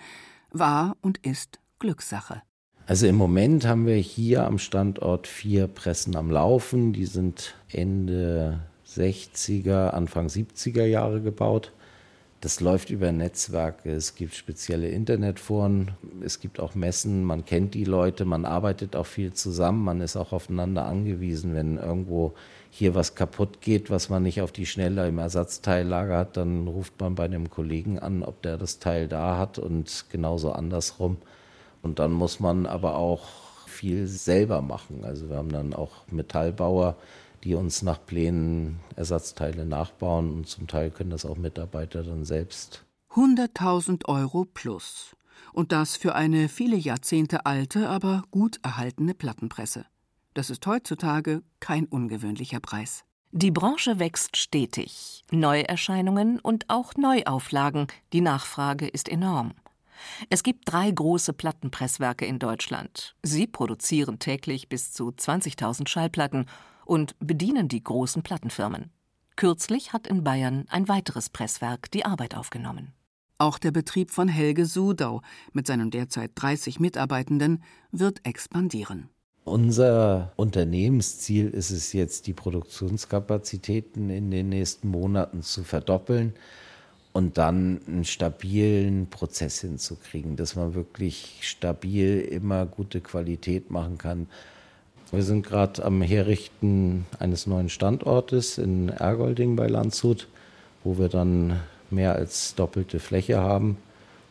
war 0.51 0.97
und 1.01 1.19
ist 1.19 1.59
Glückssache. 1.81 2.43
Also 2.87 3.07
im 3.07 3.17
Moment 3.17 3.67
haben 3.67 3.87
wir 3.87 3.97
hier 3.97 4.45
am 4.45 4.59
Standort 4.59 5.27
vier 5.27 5.69
Pressen 5.69 6.17
am 6.17 6.31
Laufen. 6.31 6.93
Die 6.93 7.07
sind 7.07 7.55
Ende 7.73 8.61
60er, 8.87 9.89
Anfang 9.89 10.27
70er 10.27 10.85
Jahre 10.85 11.23
gebaut. 11.23 11.73
Das 12.43 12.61
läuft 12.61 12.91
über 12.91 13.11
Netzwerke, 13.11 13.91
es 13.91 14.17
gibt 14.17 14.35
spezielle 14.35 14.91
Internetforen, 14.91 15.93
es 16.23 16.41
gibt 16.41 16.61
auch 16.61 16.75
Messen, 16.75 17.25
man 17.25 17.47
kennt 17.47 17.73
die 17.73 17.85
Leute, 17.85 18.27
man 18.27 18.45
arbeitet 18.45 18.97
auch 18.97 19.07
viel 19.07 19.33
zusammen, 19.33 19.83
man 19.83 20.03
ist 20.03 20.15
auch 20.15 20.35
aufeinander 20.35 20.85
angewiesen. 20.85 21.55
Wenn 21.55 21.79
irgendwo 21.79 22.35
hier 22.69 22.95
was 22.95 23.15
kaputt 23.15 23.63
geht, 23.63 23.89
was 23.89 24.11
man 24.11 24.23
nicht 24.25 24.43
auf 24.43 24.53
die 24.53 24.67
Schnelle 24.67 25.09
im 25.09 25.19
Ersatzteillager 25.19 26.19
hat, 26.19 26.37
dann 26.37 26.69
ruft 26.69 27.01
man 27.01 27.15
bei 27.15 27.25
einem 27.25 27.49
Kollegen 27.49 27.99
an, 27.99 28.23
ob 28.23 28.43
der 28.43 28.59
das 28.59 28.79
Teil 28.79 29.09
da 29.09 29.39
hat 29.39 29.59
und 29.59 30.05
genauso 30.11 30.53
andersrum. 30.53 31.17
Und 31.85 31.99
dann 31.99 32.13
muss 32.13 32.41
man 32.41 32.65
aber 32.65 32.97
auch 32.97 33.29
viel 33.67 34.07
selber 34.07 34.63
machen. 34.63 35.05
Also 35.05 35.29
wir 35.29 35.37
haben 35.37 35.53
dann 35.53 35.75
auch 35.75 36.07
Metallbauer, 36.11 36.97
die 37.45 37.55
uns 37.55 37.83
nach 37.83 38.05
Plänen 38.05 38.81
Ersatzteile 38.97 39.67
nachbauen 39.67 40.33
und 40.33 40.49
zum 40.49 40.67
Teil 40.67 40.91
können 40.91 41.11
das 41.11 41.27
auch 41.27 41.37
Mitarbeiter 41.37 42.03
dann 42.03 42.25
selbst. 42.25 42.85
100.000 43.13 44.07
Euro 44.07 44.47
plus. 44.47 45.15
Und 45.53 45.73
das 45.73 45.97
für 45.97 46.15
eine 46.15 46.49
viele 46.49 46.77
Jahrzehnte 46.77 47.45
alte, 47.45 47.89
aber 47.91 48.25
gut 48.31 48.61
erhaltene 48.63 49.15
Plattenpresse. 49.15 49.85
Das 50.33 50.49
ist 50.49 50.67
heutzutage 50.67 51.43
kein 51.61 51.85
ungewöhnlicher 51.85 52.61
Preis. 52.61 53.05
Die 53.31 53.51
Branche 53.51 53.99
wächst 53.99 54.39
stetig. 54.39 55.25
Neuerscheinungen 55.31 56.41
und 56.41 56.65
auch 56.69 56.95
Neuauflagen. 56.95 57.89
Die 58.13 58.23
Nachfrage 58.23 58.89
ist 58.89 59.09
enorm. 59.09 59.53
Es 60.31 60.43
gibt 60.43 60.63
drei 60.67 60.91
große 60.91 61.33
Plattenpresswerke 61.33 62.27
in 62.27 62.39
Deutschland. 62.39 63.15
Sie 63.23 63.47
produzieren 63.47 64.19
täglich 64.19 64.69
bis 64.69 64.93
zu 64.93 65.09
20.000 65.09 65.89
Schallplatten 65.89 66.47
und 66.85 67.17
bedienen 67.19 67.69
die 67.69 67.83
großen 67.83 68.23
Plattenfirmen. 68.23 68.91
Kürzlich 69.37 69.93
hat 69.93 70.07
in 70.07 70.23
Bayern 70.23 70.67
ein 70.69 70.89
weiteres 70.89 71.29
Presswerk 71.29 71.91
die 71.91 72.05
Arbeit 72.05 72.37
aufgenommen. 72.37 72.93
Auch 73.39 73.59
der 73.59 73.73
Betrieb 73.73 74.11
von 74.11 74.29
Helge 74.29 74.65
Sudau 74.65 75.21
mit 75.53 75.67
seinen 75.67 75.91
derzeit 75.91 76.31
30 76.37 76.79
Mitarbeitenden 76.79 77.65
wird 77.91 78.25
expandieren. 78.25 79.09
Unser 79.43 80.33
Unternehmensziel 80.37 81.51
ist 81.51 81.71
es 81.71 81.93
jetzt, 81.93 82.27
die 82.27 82.33
Produktionskapazitäten 82.33 84.09
in 84.09 84.31
den 84.31 84.49
nächsten 84.49 84.89
Monaten 84.89 85.43
zu 85.43 85.65
verdoppeln 85.65 86.35
und 87.15 87.39
dann 87.39 87.81
einen 87.87 88.05
stabilen 88.05 89.07
Prozess 89.09 89.61
hinzukriegen, 89.61 90.35
dass 90.35 90.57
man 90.57 90.75
wirklich 90.75 91.39
stabil 91.43 92.21
immer 92.21 92.67
gute 92.67 93.01
Qualität 93.01 93.71
machen 93.71 93.99
kann. 93.99 94.27
Wir 95.13 95.23
sind 95.23 95.47
gerade 95.47 95.85
am 95.85 96.03
Herrichten 96.03 97.07
eines 97.21 97.47
neuen 97.47 97.69
Standortes 97.69 98.59
in 98.59 98.89
Ergolding 98.89 99.55
bei 99.55 99.69
Landshut, 99.69 100.27
wo 100.83 100.99
wir 100.99 101.09
dann 101.09 101.61
mehr 101.89 102.17
als 102.17 102.57
doppelte 102.57 102.99
Fläche 102.99 103.39
haben 103.39 103.77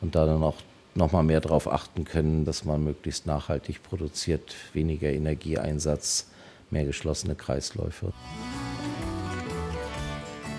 und 0.01 0.15
da 0.15 0.25
dann 0.25 0.43
auch 0.43 0.57
noch 0.93 1.13
mal 1.13 1.23
mehr 1.23 1.39
darauf 1.39 1.71
achten 1.71 2.03
können, 2.03 2.43
dass 2.43 2.65
man 2.65 2.83
möglichst 2.83 3.25
nachhaltig 3.25 3.81
produziert, 3.81 4.55
weniger 4.73 5.09
Energieeinsatz, 5.09 6.27
mehr 6.69 6.83
geschlossene 6.83 7.35
Kreisläufe. 7.35 8.11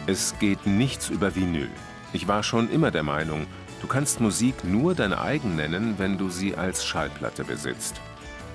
Es 0.06 0.34
geht 0.38 0.66
nichts 0.66 1.10
über 1.10 1.36
Vinyl. 1.36 1.68
Ich 2.14 2.28
war 2.28 2.44
schon 2.44 2.70
immer 2.70 2.92
der 2.92 3.02
Meinung, 3.02 3.44
du 3.82 3.88
kannst 3.88 4.20
Musik 4.20 4.62
nur 4.62 4.94
deine 4.94 5.20
eigen 5.20 5.56
nennen, 5.56 5.98
wenn 5.98 6.16
du 6.16 6.30
sie 6.30 6.54
als 6.54 6.84
Schallplatte 6.84 7.42
besitzt. 7.42 8.00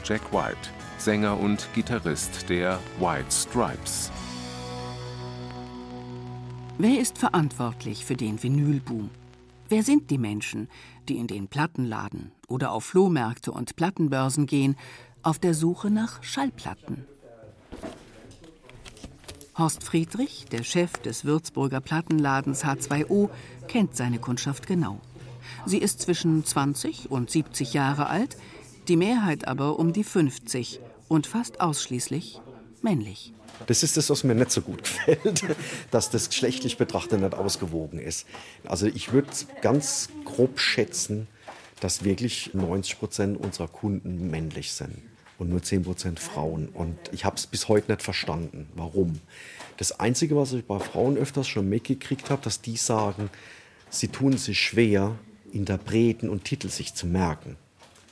Jack 0.05 0.31
White, 0.31 0.69
Sänger 0.97 1.37
und 1.37 1.67
Gitarrist 1.75 2.49
der 2.49 2.79
White 2.99 3.29
Stripes. 3.29 4.11
Wer 6.77 7.01
ist 7.01 7.17
verantwortlich 7.17 8.05
für 8.05 8.15
den 8.15 8.41
Vinylboom? 8.41 9.09
Wer 9.67 9.83
sind 9.83 10.09
die 10.09 10.17
Menschen, 10.17 10.69
die 11.09 11.17
in 11.17 11.27
den 11.27 11.49
Plattenladen 11.49 12.31
oder 12.47 12.71
auf 12.71 12.85
Flohmärkte 12.85 13.51
und 13.51 13.75
Plattenbörsen 13.75 14.45
gehen, 14.45 14.77
auf 15.21 15.37
der 15.37 15.53
Suche 15.53 15.91
nach 15.91 16.23
Schallplatten? 16.23 17.05
Horst 19.59 19.83
Friedrich, 19.83 20.45
der 20.49 20.63
Chef 20.63 20.93
des 20.93 21.25
Würzburger 21.25 21.81
Plattenladens 21.81 22.63
H2O, 22.63 23.29
kennt 23.67 23.93
seine 23.93 24.17
Kundschaft 24.17 24.67
genau. 24.67 25.01
Sie 25.65 25.79
ist 25.79 26.01
zwischen 26.01 26.45
20 26.45 27.11
und 27.11 27.29
70 27.29 27.73
Jahre 27.73 28.07
alt, 28.07 28.37
die 28.87 28.95
Mehrheit 28.95 29.49
aber 29.49 29.77
um 29.77 29.91
die 29.91 30.05
50 30.05 30.79
und 31.09 31.27
fast 31.27 31.59
ausschließlich 31.59 32.39
männlich. 32.81 33.33
Das 33.67 33.83
ist 33.83 33.97
das, 33.97 34.09
was 34.09 34.23
mir 34.23 34.33
nicht 34.33 34.51
so 34.51 34.61
gut 34.61 34.81
gefällt, 34.83 35.43
dass 35.91 36.09
das 36.09 36.29
geschlechtlich 36.29 36.77
betrachtet 36.77 37.19
nicht 37.19 37.33
ausgewogen 37.33 37.99
ist. 37.99 38.27
Also 38.63 38.85
ich 38.85 39.11
würde 39.11 39.27
ganz 39.61 40.07
grob 40.23 40.61
schätzen, 40.61 41.27
dass 41.81 42.05
wirklich 42.05 42.53
90 42.53 42.97
Prozent 42.97 43.37
unserer 43.37 43.67
Kunden 43.67 44.29
männlich 44.31 44.71
sind 44.71 45.08
und 45.39 45.49
nur 45.49 45.63
10 45.63 45.83
Prozent 45.83 46.19
Frauen. 46.19 46.69
Und 46.69 46.97
ich 47.11 47.25
habe 47.25 47.37
es 47.37 47.47
bis 47.47 47.67
heute 47.67 47.91
nicht 47.91 48.03
verstanden, 48.03 48.67
warum. 48.75 49.19
Das 49.77 49.99
Einzige, 49.99 50.35
was 50.35 50.53
ich 50.53 50.65
bei 50.65 50.79
Frauen 50.79 51.17
öfters 51.17 51.47
schon 51.47 51.67
mitgekriegt 51.67 52.29
habe, 52.29 52.41
dass 52.43 52.61
die 52.61 52.77
sagen, 52.77 53.29
sie 53.89 54.09
tun 54.09 54.37
sich 54.37 54.59
schwer, 54.59 55.15
Interpreten 55.51 56.29
und 56.29 56.43
Titel 56.43 56.69
sich 56.69 56.93
zu 56.93 57.07
merken. 57.07 57.55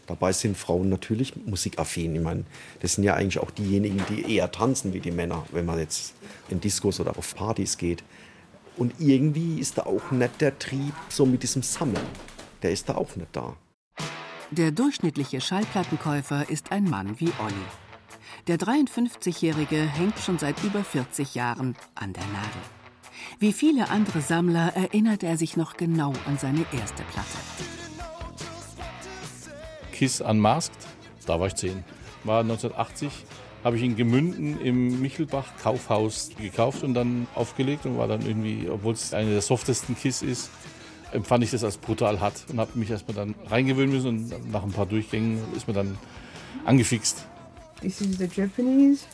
Dabei 0.07 0.31
sind 0.31 0.57
Frauen 0.57 0.87
natürlich 0.87 1.33
musikaffin. 1.45 2.15
Ich 2.15 2.21
meine, 2.21 2.45
das 2.79 2.93
sind 2.93 3.03
ja 3.03 3.13
eigentlich 3.13 3.39
auch 3.39 3.51
diejenigen, 3.51 4.01
die 4.09 4.35
eher 4.35 4.49
tanzen 4.49 4.93
wie 4.93 5.01
die 5.01 5.11
Männer, 5.11 5.45
wenn 5.51 5.65
man 5.65 5.79
jetzt 5.79 6.13
in 6.47 6.61
Diskos 6.61 7.01
oder 7.01 7.17
auf 7.17 7.35
Partys 7.35 7.77
geht. 7.77 8.03
Und 8.77 8.93
irgendwie 8.99 9.59
ist 9.59 9.77
da 9.77 9.83
auch 9.83 10.11
nicht 10.11 10.39
der 10.39 10.57
Trieb 10.57 10.93
so 11.09 11.25
mit 11.25 11.43
diesem 11.43 11.61
Sammeln. 11.61 12.05
Der 12.61 12.71
ist 12.71 12.87
da 12.87 12.95
auch 12.95 13.15
nicht 13.17 13.27
da. 13.33 13.57
Der 14.51 14.71
durchschnittliche 14.71 15.41
Schallplattenkäufer 15.41 16.49
ist 16.49 16.71
ein 16.71 16.85
Mann 16.85 17.19
wie 17.19 17.31
Olli. 17.43 17.53
Der 18.47 18.57
53-Jährige 18.57 19.75
hängt 19.75 20.17
schon 20.19 20.39
seit 20.39 20.63
über 20.63 20.85
40 20.85 21.35
Jahren 21.35 21.75
an 21.95 22.13
der 22.13 22.23
Nadel. 22.27 22.61
Wie 23.39 23.51
viele 23.51 23.89
andere 23.89 24.21
Sammler 24.21 24.73
erinnert 24.73 25.23
er 25.23 25.35
sich 25.35 25.57
noch 25.57 25.75
genau 25.75 26.13
an 26.25 26.37
seine 26.37 26.65
erste 26.71 27.03
Platte. 27.03 27.37
Kiss 29.91 30.21
Unmasked, 30.21 30.77
da 31.25 31.37
war 31.41 31.47
ich 31.47 31.55
10. 31.55 31.83
War 32.23 32.39
1980, 32.39 33.11
habe 33.65 33.75
ich 33.75 33.83
in 33.83 33.97
Gemünden 33.97 34.61
im 34.61 35.01
Michelbach 35.01 35.57
Kaufhaus 35.61 36.29
gekauft 36.39 36.83
und 36.83 36.93
dann 36.93 37.27
aufgelegt 37.35 37.85
und 37.85 37.97
war 37.97 38.07
dann 38.07 38.21
irgendwie, 38.21 38.69
obwohl 38.69 38.93
es 38.93 39.13
eine 39.13 39.31
der 39.31 39.41
softesten 39.41 39.97
Kiss 39.97 40.21
ist, 40.21 40.49
empfand 41.11 41.43
ich 41.43 41.51
das 41.51 41.63
als 41.63 41.77
brutal 41.77 42.19
hart 42.19 42.45
und 42.49 42.59
habe 42.59 42.77
mich 42.77 42.89
erstmal 42.89 43.15
dann 43.15 43.35
reingewöhnen 43.49 43.93
müssen 43.93 44.07
und 44.07 44.51
nach 44.51 44.63
ein 44.63 44.71
paar 44.71 44.85
Durchgängen 44.85 45.39
ist 45.55 45.67
mir 45.67 45.73
dann 45.73 45.97
angefixt. 46.65 47.25
This 47.81 48.01
is 48.01 48.17
the 48.17 48.27
Japanese. 48.33 49.05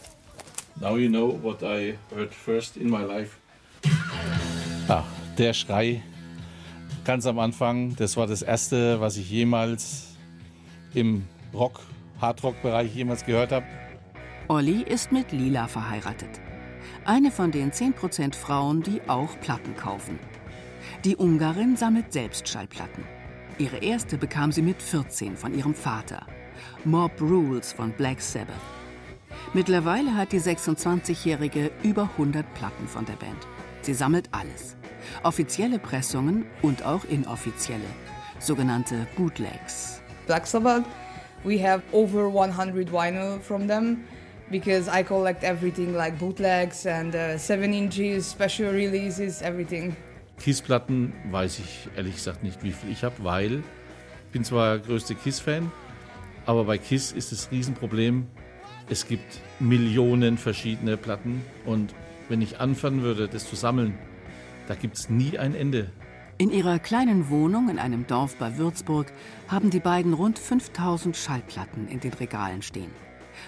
Now 0.80 0.98
you 0.98 1.10
know 1.10 1.38
what 1.42 1.62
I 1.62 1.96
heard 2.16 2.34
first 2.34 2.78
in 2.78 2.90
my 2.90 3.04
life. 3.04 3.38
Ah, 4.88 5.04
der 5.38 5.54
Schrei 5.54 6.02
ganz 7.04 7.26
am 7.26 7.40
Anfang, 7.40 7.96
das 7.96 8.18
war 8.18 8.28
das 8.28 8.42
erste, 8.42 9.00
was 9.00 9.18
ich 9.18 9.30
jemals 9.30 10.16
im 10.94 11.26
Rock, 11.54 11.82
Hardrock-Bereich 12.22 12.96
jemals 12.96 13.26
gehört 13.26 13.52
habe. 13.52 13.66
Olli 14.48 14.84
ist 14.84 15.12
mit 15.12 15.32
Lila 15.32 15.68
verheiratet. 15.68 16.30
Eine 17.06 17.32
von 17.32 17.52
den 17.52 17.72
10% 17.72 18.36
Frauen, 18.36 18.82
die 18.82 19.02
auch 19.08 19.40
Platten 19.42 19.76
kaufen. 19.76 20.20
Die 21.06 21.18
Ungarin 21.18 21.76
sammelt 21.76 22.14
selbst 22.14 22.48
Schallplatten. 22.48 23.04
Ihre 23.58 23.80
erste 23.80 24.18
bekam 24.18 24.54
sie 24.54 24.62
mit 24.62 24.82
14 24.82 25.36
von 25.36 25.54
ihrem 25.54 25.76
Vater. 25.76 26.26
Mob 26.86 27.20
Rules 27.20 27.74
von 27.74 27.92
Black 27.92 28.22
Sabbath. 28.22 28.56
Mittlerweile 29.54 30.16
hat 30.16 30.32
die 30.32 30.40
26-Jährige 30.40 31.72
über 31.84 32.04
100 32.04 32.46
Platten 32.54 32.88
von 32.88 33.04
der 33.04 33.18
Band. 33.18 33.46
Sie 33.82 33.94
sammelt 33.94 34.30
alles. 34.32 34.78
Offizielle 35.24 35.78
Pressungen 35.78 36.46
und 36.62 36.86
auch 36.86 37.04
inoffizielle. 37.04 37.82
Sogenannte 38.40 39.06
Bootlegs. 39.18 40.02
Black 40.26 40.48
Sabbath, 40.48 40.86
we 41.44 41.62
have 41.62 41.84
over 41.92 42.28
100 42.28 42.90
vinyl 42.90 43.42
from 43.42 43.68
them 43.68 44.06
because 44.50 44.88
I 44.88 45.04
collect 45.04 45.44
everything 45.44 45.94
like 45.94 46.18
bootlegs 46.18 46.86
and 46.86 47.14
uh, 47.14 47.38
7 47.38 47.74
inches, 47.74 48.26
special 48.32 48.72
releases, 48.72 49.42
everything. 49.42 49.94
Kiss-Platten 50.40 51.14
weiß 51.32 51.60
ich 51.60 51.90
ehrlich 51.96 52.16
gesagt 52.16 52.44
nicht, 52.44 52.64
wie 52.64 52.72
viel 52.72 52.92
ich 52.92 53.04
habe, 53.04 53.16
weil 53.24 53.64
ich 54.26 54.32
bin 54.32 54.44
zwar 54.44 54.80
größte 54.80 55.16
Kiss-Fan, 55.16 55.72
aber 56.46 56.66
bei 56.66 56.78
Kiss 56.78 57.12
ist 57.12 57.32
das 57.32 57.52
Riesenproblem, 57.52 58.28
es 58.90 59.08
gibt 59.08 59.40
Millionen 59.60 60.38
verschiedene 60.38 60.98
Platten 60.98 61.42
und 61.66 61.94
wenn 62.30 62.42
ich 62.42 62.60
anfangen 62.60 63.04
würde, 63.04 63.28
das 63.28 63.50
zu 63.50 63.56
sammeln, 63.56 63.98
da 64.68 64.76
gibt 64.76 64.98
es 64.98 65.10
nie 65.10 65.38
ein 65.38 65.56
Ende. 65.56 65.92
In 66.38 66.52
ihrer 66.52 66.80
kleinen 66.80 67.30
Wohnung 67.30 67.70
in 67.70 67.80
einem 67.80 68.08
Dorf 68.08 68.36
bei 68.38 68.58
Würzburg 68.58 69.14
haben 69.48 69.70
die 69.70 69.80
beiden 69.80 70.14
rund 70.14 70.40
5000 70.40 71.16
Schallplatten 71.16 71.88
in 71.88 72.00
den 72.00 72.14
Regalen 72.14 72.64
stehen. 72.64 72.92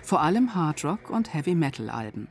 Vor 0.04 0.22
allem 0.22 0.54
Hardrock 0.54 1.10
und 1.10 1.34
Heavy 1.34 1.56
Metal 1.56 1.89
Alben. 1.89 2.27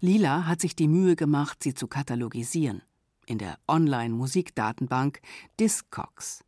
Lila 0.00 0.46
hat 0.46 0.60
sich 0.60 0.76
die 0.76 0.88
Mühe 0.88 1.16
gemacht, 1.16 1.62
sie 1.62 1.74
zu 1.74 1.86
katalogisieren 1.86 2.82
in 3.26 3.38
der 3.38 3.58
Online-Musikdatenbank 3.68 5.20
Discogs. 5.58 6.44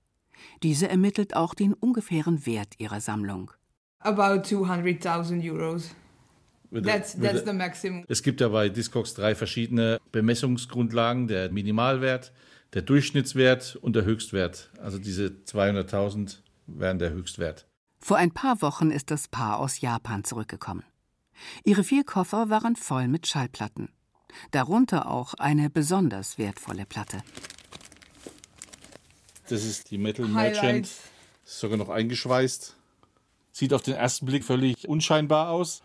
Diese 0.63 0.89
ermittelt 0.89 1.37
auch 1.37 1.55
den 1.55 1.75
ungefähren 1.75 2.47
Wert 2.47 2.75
ihrer 2.79 3.01
Sammlung. 3.01 3.51
About 4.01 4.43
200.000 4.43 5.51
Euros. 5.51 5.95
That's, 6.71 7.19
that's 7.19 7.45
the 7.45 7.53
maximum. 7.53 8.05
Es 8.09 8.23
gibt 8.23 8.41
ja 8.41 8.49
bei 8.49 8.69
Discogs 8.69 9.15
drei 9.15 9.35
verschiedene 9.35 10.01
Bemessungsgrundlagen: 10.11 11.29
der 11.29 11.51
Minimalwert, 11.51 12.33
der 12.73 12.83
Durchschnittswert 12.83 13.77
und 13.77 13.95
der 13.95 14.05
Höchstwert. 14.05 14.71
Also 14.81 14.99
diese 14.99 15.29
200.000 15.47 16.39
wären 16.67 16.99
der 16.99 17.11
Höchstwert. 17.11 17.67
Vor 18.01 18.17
ein 18.17 18.33
paar 18.33 18.61
Wochen 18.61 18.91
ist 18.91 19.11
das 19.11 19.29
Paar 19.29 19.61
aus 19.61 19.81
Japan 19.81 20.25
zurückgekommen. 20.25 20.83
Ihre 21.65 21.85
vier 21.85 22.05
Koffer 22.05 22.51
waren 22.51 22.77
voll 22.77 23.09
mit 23.09 23.27
Schallplatten 23.27 23.89
darunter 24.51 25.11
auch 25.11 25.35
eine 25.35 25.71
besonders 25.71 26.39
wertvolle 26.39 26.87
Platte. 26.87 27.23
Das 29.49 29.65
ist 29.65 29.91
die 29.91 29.99
Metal 29.99 30.27
Merchant, 30.27 30.87
ist 30.87 31.61
sogar 31.61 31.77
noch 31.77 31.91
eingeschweißt. 31.91 32.77
Sieht 33.53 33.73
auf 33.73 33.83
den 33.83 33.95
ersten 33.95 34.27
Blick 34.27 34.45
völlig 34.45 34.89
unscheinbar 34.89 35.51
aus. 35.51 35.83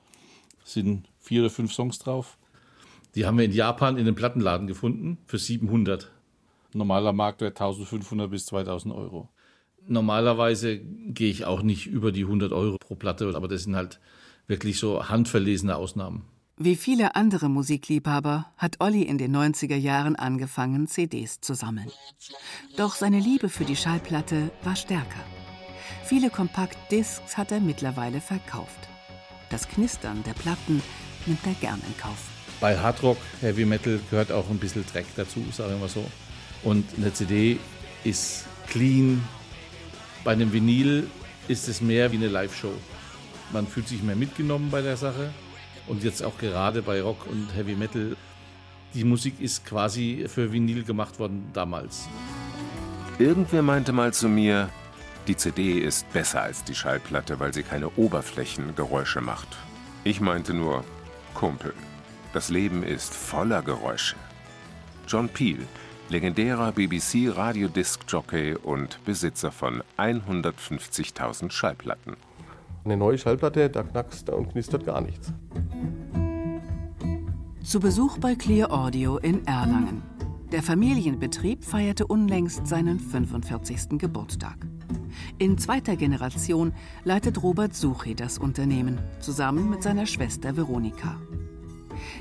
Es 0.66 0.74
sind 0.74 1.08
vier 1.20 1.42
oder 1.42 1.50
fünf 1.50 1.74
Songs 1.74 2.00
drauf. 2.00 2.38
Die 3.16 3.26
haben 3.26 3.38
wir 3.38 3.46
in 3.46 3.52
Japan 3.52 3.96
in 3.98 4.02
einem 4.02 4.16
Plattenladen 4.16 4.68
gefunden 4.68 5.18
für 5.26 5.38
700. 5.38 6.12
Normaler 6.74 7.14
Marktwert 7.14 7.60
1500 7.60 8.30
bis 8.30 8.46
2000 8.46 8.94
Euro. 8.94 9.30
Normalerweise 9.88 10.80
gehe 10.80 11.32
ich 11.32 11.46
auch 11.46 11.64
nicht 11.64 11.88
über 11.88 12.12
die 12.12 12.24
100 12.24 12.52
Euro 12.52 12.78
pro 12.78 12.96
Platte, 12.96 13.32
aber 13.36 13.48
das 13.48 13.64
sind 13.64 13.76
halt 13.76 14.00
wirklich 14.48 14.80
so 14.80 15.10
handverlesene 15.10 15.76
Ausnahmen. 15.76 16.26
Wie 16.62 16.76
viele 16.76 17.16
andere 17.16 17.48
Musikliebhaber 17.48 18.46
hat 18.58 18.82
Olli 18.82 19.04
in 19.04 19.18
den 19.18 19.34
90er 19.34 19.78
Jahren 19.78 20.18
angefangen, 20.18 20.88
CDs 20.88 21.40
zu 21.40 21.54
sammeln. 21.54 21.90
Doch 22.76 22.96
seine 22.96 23.22
Liebe 23.22 23.48
für 23.48 23.64
die 23.64 23.78
Schallplatte 23.78 24.52
war 24.66 24.76
stärker. 24.76 25.24
Viele 26.04 26.30
Kompaktdiscs 26.30 27.38
hat 27.38 27.54
er 27.54 27.62
mittlerweile 27.62 28.20
verkauft. 28.20 28.90
Das 29.50 29.70
Knistern 29.70 30.22
der 30.24 30.34
Platten 30.34 30.84
nimmt 31.26 31.48
er 31.48 31.54
gern 31.54 31.82
in 31.88 31.98
Kauf. 31.98 32.28
Bei 32.60 32.78
Hardrock, 32.78 33.20
Heavy 33.40 33.64
Metal 33.64 33.98
gehört 34.10 34.34
auch 34.34 34.50
ein 34.50 34.58
bisschen 34.58 34.86
Dreck 34.86 35.06
dazu, 35.16 35.42
sagen 35.54 35.72
wir 35.72 35.78
mal 35.78 35.88
so. 35.88 36.04
Und 36.64 36.84
eine 36.98 37.14
CD 37.14 37.58
ist 38.04 38.44
clean. 38.68 39.24
Bei 40.26 40.34
einem 40.34 40.52
Vinyl 40.52 41.10
ist 41.48 41.70
es 41.70 41.80
mehr 41.80 42.12
wie 42.12 42.18
eine 42.18 42.28
Live-Show. 42.28 42.74
Man 43.54 43.66
fühlt 43.66 43.88
sich 43.88 44.04
mehr 44.04 44.18
mitgenommen 44.18 44.70
bei 44.70 44.82
der 44.82 44.98
Sache. 44.98 45.32
Und 45.90 46.04
jetzt 46.04 46.24
auch 46.24 46.38
gerade 46.38 46.82
bei 46.82 47.02
Rock 47.02 47.28
und 47.28 47.50
Heavy 47.56 47.76
Metal. 47.76 48.16
Die 48.94 49.04
Musik 49.04 49.42
ist 49.42 49.66
quasi 49.66 50.26
für 50.28 50.54
Vinyl 50.54 50.84
gemacht 50.84 51.20
worden 51.20 51.50
damals. 51.52 52.08
Irgendwer 53.18 53.64
meinte 53.64 53.92
mal 53.92 54.14
zu 54.14 54.30
mir, 54.30 54.70
die 55.28 55.36
CD 55.36 55.80
ist 55.80 56.12
besser 56.14 56.44
als 56.44 56.64
die 56.64 56.74
Schallplatte, 56.74 57.40
weil 57.40 57.54
sie 57.54 57.64
keine 57.64 57.90
Oberflächengeräusche 57.90 59.22
macht. 59.22 59.48
Ich 60.04 60.22
meinte 60.22 60.54
nur, 60.54 60.84
Kumpel, 61.34 61.74
das 62.34 62.50
Leben 62.50 62.84
ist 62.84 63.14
voller 63.14 63.62
Geräusche. 63.62 64.16
John 65.08 65.28
Peel, 65.28 65.60
legendärer 66.10 66.72
BBC-Radiodisc-Jockey 66.72 68.56
und 68.56 69.04
Besitzer 69.06 69.52
von 69.52 69.84
150.000 69.98 71.52
Schallplatten. 71.52 72.16
Eine 72.86 72.98
neue 72.98 73.18
Schallplatte, 73.18 73.70
da 73.70 73.84
knackst 73.84 74.30
und 74.30 74.52
knistert 74.52 74.86
gar 74.86 75.02
nichts. 75.02 75.34
Zu 77.70 77.80
Besuch 77.80 78.18
bei 78.18 78.34
Clear 78.34 78.72
Audio 78.72 79.20
in 79.20 79.46
Erlangen. 79.46 80.02
Der 80.52 80.64
Familienbetrieb 80.64 81.64
feierte 81.64 82.08
unlängst 82.08 82.66
seinen 82.66 83.00
45. 83.00 84.00
Geburtstag. 84.00 84.56
In 85.38 85.56
zweiter 85.60 85.96
Generation 85.96 86.74
leitet 87.04 87.44
Robert 87.44 87.76
Suchi 87.76 88.16
das 88.16 88.40
Unternehmen, 88.40 88.98
zusammen 89.20 89.70
mit 89.70 89.84
seiner 89.84 90.08
Schwester 90.08 90.58
Veronika. 90.58 91.22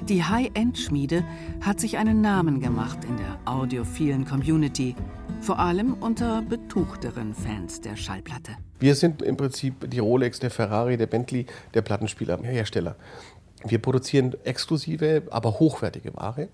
Die 0.06 0.22
High-End-Schmiede 0.22 1.24
hat 1.62 1.80
sich 1.80 1.96
einen 1.96 2.20
Namen 2.20 2.60
gemacht 2.60 2.98
in 3.08 3.16
der 3.16 3.38
audiophilen 3.46 4.26
Community, 4.26 4.94
vor 5.40 5.58
allem 5.58 5.94
unter 5.94 6.42
betuchteren 6.42 7.32
Fans 7.32 7.80
der 7.80 7.96
Schallplatte. 7.96 8.52
Wir 8.80 8.94
sind 8.94 9.22
im 9.22 9.38
Prinzip 9.38 9.90
die 9.90 9.98
Rolex, 9.98 10.40
der 10.40 10.50
Ferrari, 10.50 10.98
der 10.98 11.06
Bentley, 11.06 11.46
der 11.72 11.80
Plattenspielerhersteller. 11.80 12.96
Wir 13.66 13.78
produzieren 13.78 14.36
exklusive, 14.44 15.24
aber 15.30 15.58
hochwertige 15.58 16.14
Ware. 16.14 16.48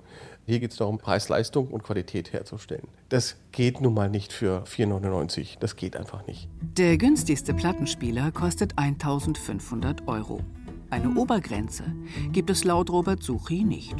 Hier 0.46 0.60
geht 0.60 0.72
es 0.72 0.76
darum, 0.76 0.98
Preis-Leistung 0.98 1.68
und 1.68 1.82
Qualität 1.82 2.32
herzustellen. 2.32 2.88
Das 3.08 3.36
geht 3.52 3.80
nun 3.80 3.94
mal 3.94 4.10
nicht 4.10 4.32
für 4.32 4.64
4,99. 4.64 5.58
Das 5.58 5.76
geht 5.76 5.96
einfach 5.96 6.26
nicht. 6.26 6.48
Der 6.60 6.98
günstigste 6.98 7.54
Plattenspieler 7.54 8.30
kostet 8.30 8.76
1500 8.76 10.06
Euro. 10.06 10.40
Eine 10.90 11.14
Obergrenze 11.16 11.84
gibt 12.32 12.50
es 12.50 12.64
laut 12.64 12.90
Robert 12.90 13.22
Suchi 13.22 13.64
nicht. 13.64 13.96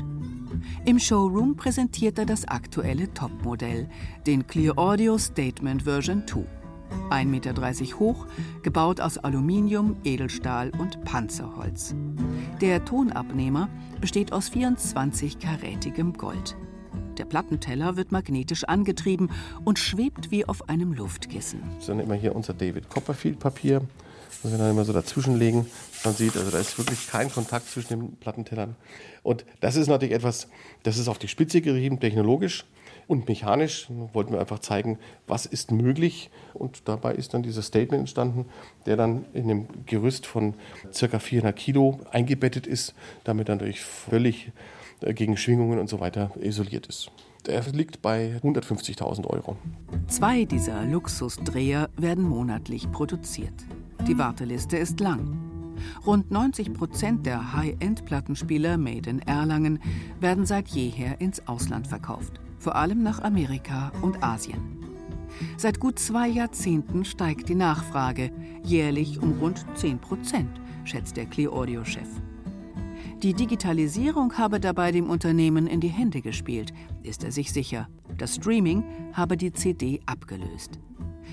Im 0.85 0.99
Showroom 0.99 1.57
präsentiert 1.57 2.19
er 2.19 2.27
das 2.27 2.47
aktuelle 2.47 3.13
Topmodell, 3.13 3.89
den 4.27 4.47
Clear 4.47 4.79
Audio 4.79 5.19
Statement 5.19 5.83
Version 5.83 6.27
2. 6.27 6.64
1,30 7.11 7.25
Meter 7.27 7.99
hoch, 7.99 8.27
gebaut 8.63 9.01
aus 9.01 9.19
Aluminium, 9.19 9.97
Edelstahl 10.05 10.71
und 10.79 11.03
Panzerholz. 11.05 11.95
Der 12.61 12.85
Tonabnehmer 12.85 13.69
besteht 14.01 14.33
aus 14.33 14.51
24-karätigem 14.51 16.17
Gold. 16.17 16.57
Der 17.19 17.25
Plattenteller 17.25 17.97
wird 17.97 18.13
magnetisch 18.13 18.65
angetrieben 18.65 19.31
und 19.65 19.79
schwebt 19.79 20.31
wie 20.31 20.45
auf 20.47 20.69
einem 20.69 20.93
Luftkissen. 20.93 21.61
Das 21.63 21.81
ist 21.81 21.89
dann 21.89 22.01
immer 22.01 22.15
hier 22.15 22.35
unser 22.35 22.55
David 22.55 22.89
Copperfield 22.91 23.39
Papier, 23.39 23.83
das 24.43 24.51
wir 24.51 24.59
dann 24.59 24.71
immer 24.71 24.85
so 24.85 24.93
dazwischenlegen. 24.93 25.67
Man 26.05 26.15
sieht, 26.15 26.37
also 26.37 26.51
da 26.51 26.59
ist 26.59 26.77
wirklich 26.77 27.07
kein 27.09 27.31
Kontakt 27.31 27.69
zwischen 27.69 27.89
den 27.89 28.17
Plattentellern. 28.17 28.75
Und 29.23 29.45
das 29.61 29.77
ist 29.77 29.87
natürlich 29.87 30.15
etwas, 30.15 30.49
das 30.83 30.99
ist 30.99 31.09
auf 31.09 31.19
die 31.19 31.29
Spitze 31.29 31.61
gerieben, 31.61 32.01
technologisch 32.01 32.65
und 33.07 33.29
mechanisch. 33.29 33.89
Wollten 34.13 34.33
wir 34.33 34.41
einfach 34.41 34.59
zeigen, 34.59 34.99
was 35.27 35.47
ist 35.47 35.71
möglich. 35.71 36.31
Und 36.53 36.89
dabei 36.89 37.15
ist 37.15 37.35
dann 37.35 37.43
dieses 37.43 37.67
Statement 37.67 38.01
entstanden, 38.01 38.47
der 38.87 38.97
dann 38.97 39.25
in 39.33 39.45
einem 39.45 39.67
Gerüst 39.87 40.27
von 40.27 40.55
ca. 40.99 41.19
400 41.19 41.57
Kilo 41.57 42.01
eingebettet 42.11 42.67
ist, 42.67 42.95
damit 43.25 43.49
dann 43.49 43.59
durch 43.59 43.81
völlig 43.81 44.53
äh, 45.01 45.15
gegen 45.15 45.37
Schwingungen 45.37 45.79
und 45.79 45.89
so 45.89 46.01
weiter 46.01 46.31
isoliert 46.41 46.87
ist. 46.87 47.11
Der 47.47 47.63
liegt 47.73 48.01
bei 48.01 48.41
150.000 48.43 49.27
Euro. 49.27 49.57
Zwei 50.09 50.45
dieser 50.45 50.85
Luxusdreher 50.85 51.91
werden 51.97 52.25
monatlich 52.25 52.91
produziert. 52.91 53.53
Die 54.07 54.17
Warteliste 54.17 54.79
ist 54.79 55.01
lang. 55.01 55.39
Rund 56.07 56.31
90 56.31 56.73
Prozent 56.73 57.27
der 57.27 57.53
High-End-Plattenspieler 57.53 58.79
made 58.79 59.11
in 59.11 59.21
Erlangen 59.21 59.81
werden 60.21 60.47
seit 60.47 60.69
jeher 60.69 61.21
ins 61.21 61.47
Ausland 61.47 61.87
verkauft, 61.87 62.41
vor 62.65 62.77
allem 62.77 63.03
nach 63.03 63.21
Amerika 63.23 63.93
und 64.01 64.25
Asien. 64.25 64.79
Seit 65.59 65.79
gut 65.81 65.99
zwei 65.99 66.29
Jahrzehnten 66.29 67.05
steigt 67.05 67.51
die 67.51 67.55
Nachfrage, 67.55 68.33
jährlich 68.63 69.21
um 69.21 69.39
rund 69.39 69.67
10 69.75 69.99
Prozent, 69.99 70.49
schätzt 70.85 71.19
der 71.19 71.27
Clear 71.27 71.53
Audio-Chef. 71.53 72.09
Die 73.23 73.35
Digitalisierung 73.35 74.39
habe 74.39 74.61
dabei 74.61 74.93
dem 74.93 75.11
Unternehmen 75.11 75.67
in 75.67 75.81
die 75.81 75.89
Hände 75.89 76.23
gespielt, 76.23 76.73
ist 77.03 77.23
er 77.23 77.33
sich 77.33 77.53
sicher. 77.53 77.87
Das 78.17 78.37
Streaming 78.37 78.83
habe 79.13 79.37
die 79.37 79.53
CD 79.53 80.01
abgelöst. 80.07 80.81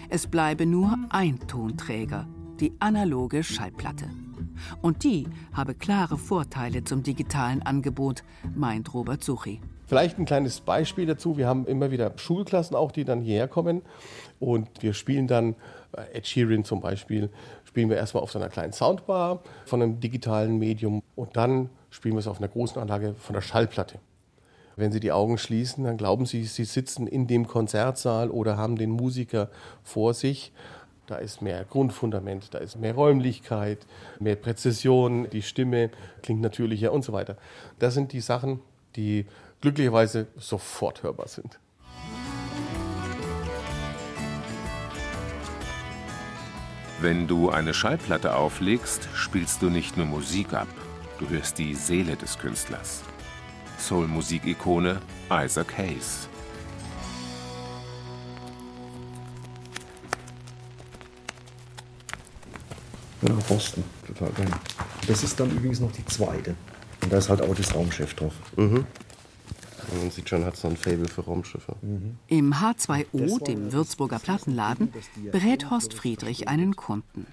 Es 0.09 0.27
bleibe 0.27 0.65
nur 0.65 0.97
ein 1.09 1.39
Tonträger, 1.47 2.27
die 2.59 2.73
analoge 2.79 3.43
Schallplatte. 3.43 4.09
Und 4.81 5.05
die 5.05 5.27
habe 5.53 5.75
klare 5.75 6.17
Vorteile 6.17 6.83
zum 6.83 7.03
digitalen 7.03 7.61
Angebot, 7.61 8.23
meint 8.53 8.93
Robert 8.93 9.23
Suchi. 9.23 9.61
Vielleicht 9.91 10.17
ein 10.17 10.23
kleines 10.23 10.61
Beispiel 10.61 11.05
dazu. 11.05 11.35
Wir 11.35 11.47
haben 11.49 11.67
immer 11.67 11.91
wieder 11.91 12.13
Schulklassen 12.15 12.77
auch, 12.77 12.93
die 12.93 13.03
dann 13.03 13.19
hierher 13.19 13.49
kommen. 13.49 13.81
Und 14.39 14.69
wir 14.81 14.93
spielen 14.93 15.27
dann 15.27 15.53
äh, 15.91 16.17
Ed 16.17 16.25
Sheeran 16.25 16.63
zum 16.63 16.79
Beispiel, 16.79 17.29
spielen 17.65 17.89
wir 17.89 17.97
erstmal 17.97 18.23
auf 18.23 18.31
so 18.31 18.39
einer 18.39 18.47
kleinen 18.47 18.71
Soundbar 18.71 19.41
von 19.65 19.81
einem 19.81 19.99
digitalen 19.99 20.57
Medium. 20.59 21.03
Und 21.17 21.35
dann 21.35 21.69
spielen 21.89 22.15
wir 22.15 22.19
es 22.19 22.27
auf 22.27 22.37
einer 22.37 22.47
großen 22.47 22.81
Anlage 22.81 23.15
von 23.15 23.33
der 23.33 23.41
Schallplatte. 23.41 23.99
Wenn 24.77 24.93
Sie 24.93 25.01
die 25.01 25.11
Augen 25.11 25.37
schließen, 25.37 25.83
dann 25.83 25.97
glauben 25.97 26.25
Sie, 26.25 26.45
Sie 26.45 26.63
sitzen 26.63 27.05
in 27.05 27.27
dem 27.27 27.45
Konzertsaal 27.45 28.29
oder 28.29 28.55
haben 28.55 28.77
den 28.77 28.91
Musiker 28.91 29.49
vor 29.83 30.13
sich. 30.13 30.53
Da 31.07 31.17
ist 31.17 31.41
mehr 31.41 31.65
Grundfundament, 31.65 32.53
da 32.53 32.59
ist 32.59 32.79
mehr 32.79 32.95
Räumlichkeit, 32.95 33.79
mehr 34.21 34.37
Präzision, 34.37 35.29
die 35.29 35.41
Stimme 35.41 35.89
klingt 36.23 36.39
natürlicher 36.39 36.93
und 36.93 37.03
so 37.03 37.11
weiter. 37.11 37.35
Das 37.79 37.93
sind 37.93 38.13
die 38.13 38.21
Sachen, 38.21 38.61
die 38.95 39.25
glücklicherweise 39.61 40.27
sofort 40.35 41.03
hörbar 41.03 41.27
sind. 41.27 41.59
Wenn 46.99 47.27
du 47.27 47.49
eine 47.49 47.73
Schallplatte 47.73 48.35
auflegst, 48.35 49.09
spielst 49.15 49.61
du 49.61 49.69
nicht 49.69 49.97
nur 49.97 50.05
Musik 50.05 50.53
ab, 50.53 50.67
du 51.19 51.29
hörst 51.29 51.57
die 51.57 51.73
Seele 51.73 52.15
des 52.15 52.37
Künstlers. 52.37 53.01
Soul-Musik-Ikone 53.79 55.01
Isaac 55.31 55.77
Hayes. 55.77 56.27
Ja, 63.23 63.33
Boston, 63.47 63.83
total 64.05 64.29
geil. 64.33 64.51
Das 65.07 65.23
ist 65.23 65.39
dann 65.39 65.49
übrigens 65.51 65.79
noch 65.79 65.91
die 65.91 66.05
zweite. 66.05 66.55
Und 67.03 67.11
da 67.11 67.17
ist 67.17 67.29
halt 67.29 67.41
auch 67.41 67.55
das 67.55 67.73
Raumschiff 67.73 68.13
drauf. 68.13 68.33
Mhm. 68.55 68.85
Man 69.91 70.11
sieht 70.11 70.29
schon, 70.29 70.45
hat 70.45 70.55
so 70.55 70.67
ein 70.67 70.77
Fable 70.77 71.07
für 71.07 71.21
Raumschiffe. 71.21 71.75
Mhm. 71.81 72.17
Im 72.27 72.53
H2O, 72.53 73.43
dem 73.43 73.73
Würzburger 73.73 74.19
Plattenladen, 74.19 74.91
berät 75.31 75.69
Horst 75.69 75.93
Friedrich 75.93 76.47
einen 76.47 76.75
Kunden. 76.75 77.27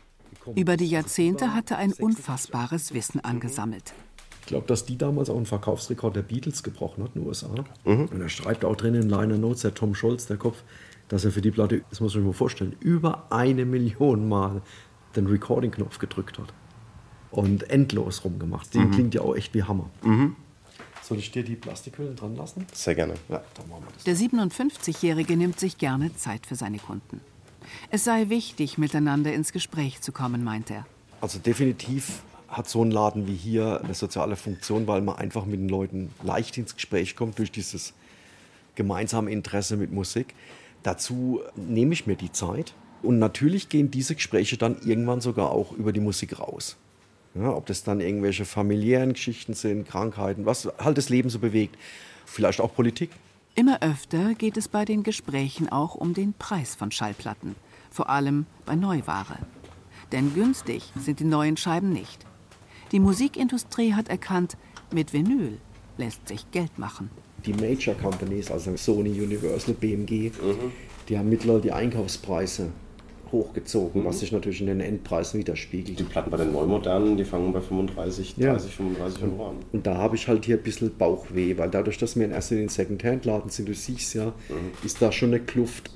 Über 0.57 0.77
die 0.77 0.87
Jahrzehnte 0.89 1.55
hatte 1.55 1.75
er 1.75 1.79
ein 1.81 1.93
unfassbares 1.93 2.95
Wissen 2.95 3.21
angesammelt. 3.21 3.93
Ich 4.41 4.47
glaube, 4.47 4.67
dass 4.67 4.87
die 4.87 4.97
damals 4.97 5.29
auch 5.29 5.37
einen 5.37 5.45
Verkaufsrekord 5.47 6.17
der 6.17 6.23
Beatles 6.23 6.63
gebrochen 6.63 7.05
hat 7.05 7.15
in 7.15 7.21
den 7.21 7.29
USA. 7.29 7.51
Mhm. 7.85 8.07
Und 8.07 8.21
er 8.21 8.29
schreibt 8.31 8.65
auch 8.65 8.77
drin 8.77 8.95
in 8.95 9.09
Liner 9.11 9.37
Notes, 9.37 9.61
der 9.63 9.75
Tom 9.75 9.95
Scholz, 9.95 10.27
der 10.27 10.39
Kopf, 10.39 10.63
dass 11.09 11.25
er 11.25 11.33
für 11.33 11.43
die 11.43 11.51
Platte, 11.51 11.83
das 11.91 12.01
muss 12.01 12.15
man 12.15 12.23
sich 12.23 12.27
mal 12.27 12.33
vorstellen, 12.33 12.75
über 12.81 13.31
eine 13.31 13.67
Million 13.67 14.27
Mal 14.29 14.63
den 15.17 15.27
Recording-Knopf 15.27 15.99
gedrückt 15.99 16.39
hat. 16.39 16.53
Und 17.31 17.69
endlos 17.69 18.25
rumgemacht. 18.25 18.73
Die 18.73 18.79
Mhm. 18.79 18.91
klingt 18.91 19.15
ja 19.15 19.21
auch 19.21 19.37
echt 19.37 19.53
wie 19.53 19.65
Hammer. 19.65 19.91
Mhm. 20.03 20.35
Soll 21.09 21.19
ich 21.19 21.31
dir 21.31 21.43
die 21.43 21.57
Plastikhüllen 21.57 22.17
dran 22.17 22.37
lassen? 22.37 22.67
Sehr 22.75 22.95
gerne. 22.95 23.15
Ja, 23.31 23.43
dann 23.55 23.69
machen 23.71 23.85
wir 23.85 23.93
das. 23.95 24.05
Der 24.05 24.15
57-Jährige 24.15 25.39
nimmt 25.39 25.59
sich 25.59 25.79
gerne 25.79 26.15
Zeit 26.15 26.45
für 26.45 26.55
seine 26.55 26.79
Kunden. 26.79 27.23
Es 27.91 28.05
sei 28.05 28.29
wichtig, 28.29 28.77
miteinander 28.77 29.33
ins 29.33 29.53
Gespräch 29.53 30.03
zu 30.03 30.13
kommen, 30.13 30.45
meint 30.45 30.71
er. 30.71 30.87
Also 31.23 31.39
definitiv 31.39 32.23
hat 32.49 32.69
so 32.69 32.85
ein 32.85 32.91
Laden 32.91 33.27
wie 33.27 33.35
hier 33.35 33.81
eine 33.83 33.95
soziale 33.95 34.37
Funktion, 34.37 34.87
weil 34.87 35.01
man 35.01 35.17
einfach 35.17 35.47
mit 35.47 35.61
den 35.61 35.71
Leuten 35.71 36.13
leicht 36.23 36.59
ins 36.59 36.75
Gespräch 36.75 37.17
kommt 37.17 37.39
durch 37.39 37.51
dieses 37.51 37.95
gemeinsame 38.75 39.31
Interesse 39.31 39.79
mit 39.79 39.91
Musik. 39.91 40.35
Dazu 40.83 41.41
nehme 41.57 41.95
ich 41.95 42.07
mir 42.07 42.17
die 42.17 42.33
Zeit. 42.33 42.75
Und 43.03 43.19
natürlich 43.19 43.71
gehen 43.71 43.91
diese 43.91 44.15
Gespräche 44.15 44.59
dann 44.59 44.77
irgendwann 44.85 45.23
sogar 45.23 45.53
auch 45.53 45.73
über 45.73 45.95
die 45.95 46.01
Musik 46.01 46.39
raus. 46.39 46.77
Ja, 47.35 47.55
ob 47.55 47.67
das 47.67 47.85
dann 47.85 48.01
irgendwelche 48.01 48.45
familiären 48.45 49.13
Geschichten 49.13 49.55
sind, 49.55 49.87
Krankheiten, 49.89 50.47
was 50.47 50.69
halt 50.79 50.99
das 50.99 51.09
Leben 51.09 51.31
so 51.31 51.39
bewegt. 51.39 51.77
Vielleicht 52.25 52.61
auch 52.61 52.75
Politik. 52.75 53.11
Immer 53.55 53.83
öfter 53.83 54.35
geht 54.35 54.57
es 54.57 54.69
bei 54.69 54.85
den 54.85 55.03
Gesprächen 55.03 55.69
auch 55.69 55.95
um 55.95 56.15
den 56.15 56.33
Preis 56.33 56.75
von 56.75 56.91
Schallplatten, 56.91 57.57
vor 57.91 58.09
allem 58.09 58.47
bei 58.65 58.77
Neuware. 58.77 59.39
Denn 60.13 60.33
günstig 60.35 60.93
sind 60.99 61.21
die 61.21 61.25
neuen 61.25 61.57
Scheiben 61.57 61.93
nicht. 61.93 62.25
Die 62.93 63.01
Musikindustrie 63.01 63.95
hat 63.95 64.09
erkannt, 64.09 64.57
mit 64.93 65.13
Vinyl 65.13 65.59
lässt 65.99 66.29
sich 66.29 66.51
Geld 66.51 66.79
machen. 66.79 67.11
Die 67.45 67.53
Major 67.53 67.95
Companies, 67.95 68.51
also 68.51 68.77
Sony, 68.77 69.11
Universal, 69.11 69.75
BMG, 69.75 70.31
die 71.09 71.19
haben 71.19 71.29
mittlerweile 71.29 71.61
die 71.61 71.73
Einkaufspreise 71.73 72.71
hochgezogen, 73.33 74.05
was 74.05 74.21
sich 74.21 74.33
natürlich 74.33 74.61
in 74.61 74.67
den 74.69 74.81
Endpreisen 74.81 75.39
widerspiegelt. 75.41 75.99
Die 75.99 76.05
Platten 76.05 76.31
bei 76.31 76.37
den 76.37 76.53
Neumodernen, 76.53 77.17
die 77.17 77.25
fangen 77.25 77.53
bei 77.53 77.61
35, 77.61 78.35
30, 78.35 78.45
Ja. 78.45 78.59
35 78.59 79.23
Euro 79.25 79.49
an. 79.51 79.57
Und 79.73 79.87
da 79.87 79.97
habe 79.97 80.17
ich 80.17 80.29
halt 80.29 80.45
hier 80.45 80.57
ein 80.57 80.63
bisschen 80.63 80.97
Bauchweh, 80.97 81.57
weil 81.59 81.71
dadurch, 81.71 81.99
dass 81.99 82.17
wir 82.17 82.25
in 82.25 82.31
erster 82.33 82.55
Linie 82.55 82.71
Second-Hand-Laden 82.71 83.51
sind, 83.51 83.69
du 83.69 83.75
siehst 83.75 84.15
ja, 84.15 84.33
ist 84.85 85.01
da 85.03 85.13
schon 85.13 85.29
eine 85.31 85.41
Kluft. 85.41 85.91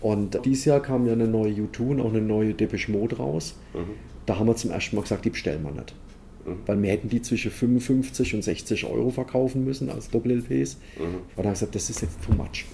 Und 0.00 0.38
dieses 0.44 0.64
Jahr 0.66 0.80
kam 0.80 1.06
ja 1.06 1.12
eine 1.12 1.26
neue 1.26 1.52
U2 1.52 1.80
und 1.80 2.00
auch 2.00 2.10
eine 2.10 2.20
neue 2.20 2.54
Depeche 2.54 2.92
Mode 2.92 3.16
raus. 3.16 3.54
Da 4.26 4.38
haben 4.38 4.46
wir 4.46 4.56
zum 4.56 4.70
ersten 4.70 4.96
Mal 4.96 5.02
gesagt, 5.02 5.24
die 5.24 5.30
bestellen 5.30 5.62
wir 5.62 5.72
nicht. 5.72 5.94
Weil 6.66 6.80
wir 6.80 6.90
hätten 6.90 7.08
die 7.08 7.20
zwischen 7.22 7.50
55 7.50 8.34
und 8.34 8.42
60 8.44 8.84
Euro 8.84 9.10
verkaufen 9.10 9.64
müssen 9.64 9.90
als 9.90 10.10
Doppel-LPs. 10.10 10.76
Und 10.98 11.06
da 11.36 11.38
haben 11.38 11.44
wir 11.44 11.50
gesagt, 11.52 11.74
das 11.74 11.90
ist 11.90 12.02
jetzt 12.02 12.18
too 12.24 12.32
much. 12.34 12.64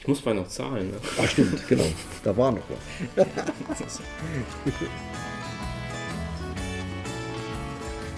Ich 0.00 0.08
muss 0.08 0.24
mal 0.24 0.34
noch 0.34 0.48
zahlen. 0.48 0.90
Ne? 0.90 0.96
Ach 1.20 1.28
stimmt, 1.28 1.66
genau. 1.68 1.86
Da 2.24 2.36
war 2.36 2.52
noch 2.52 2.64
was. 2.68 4.00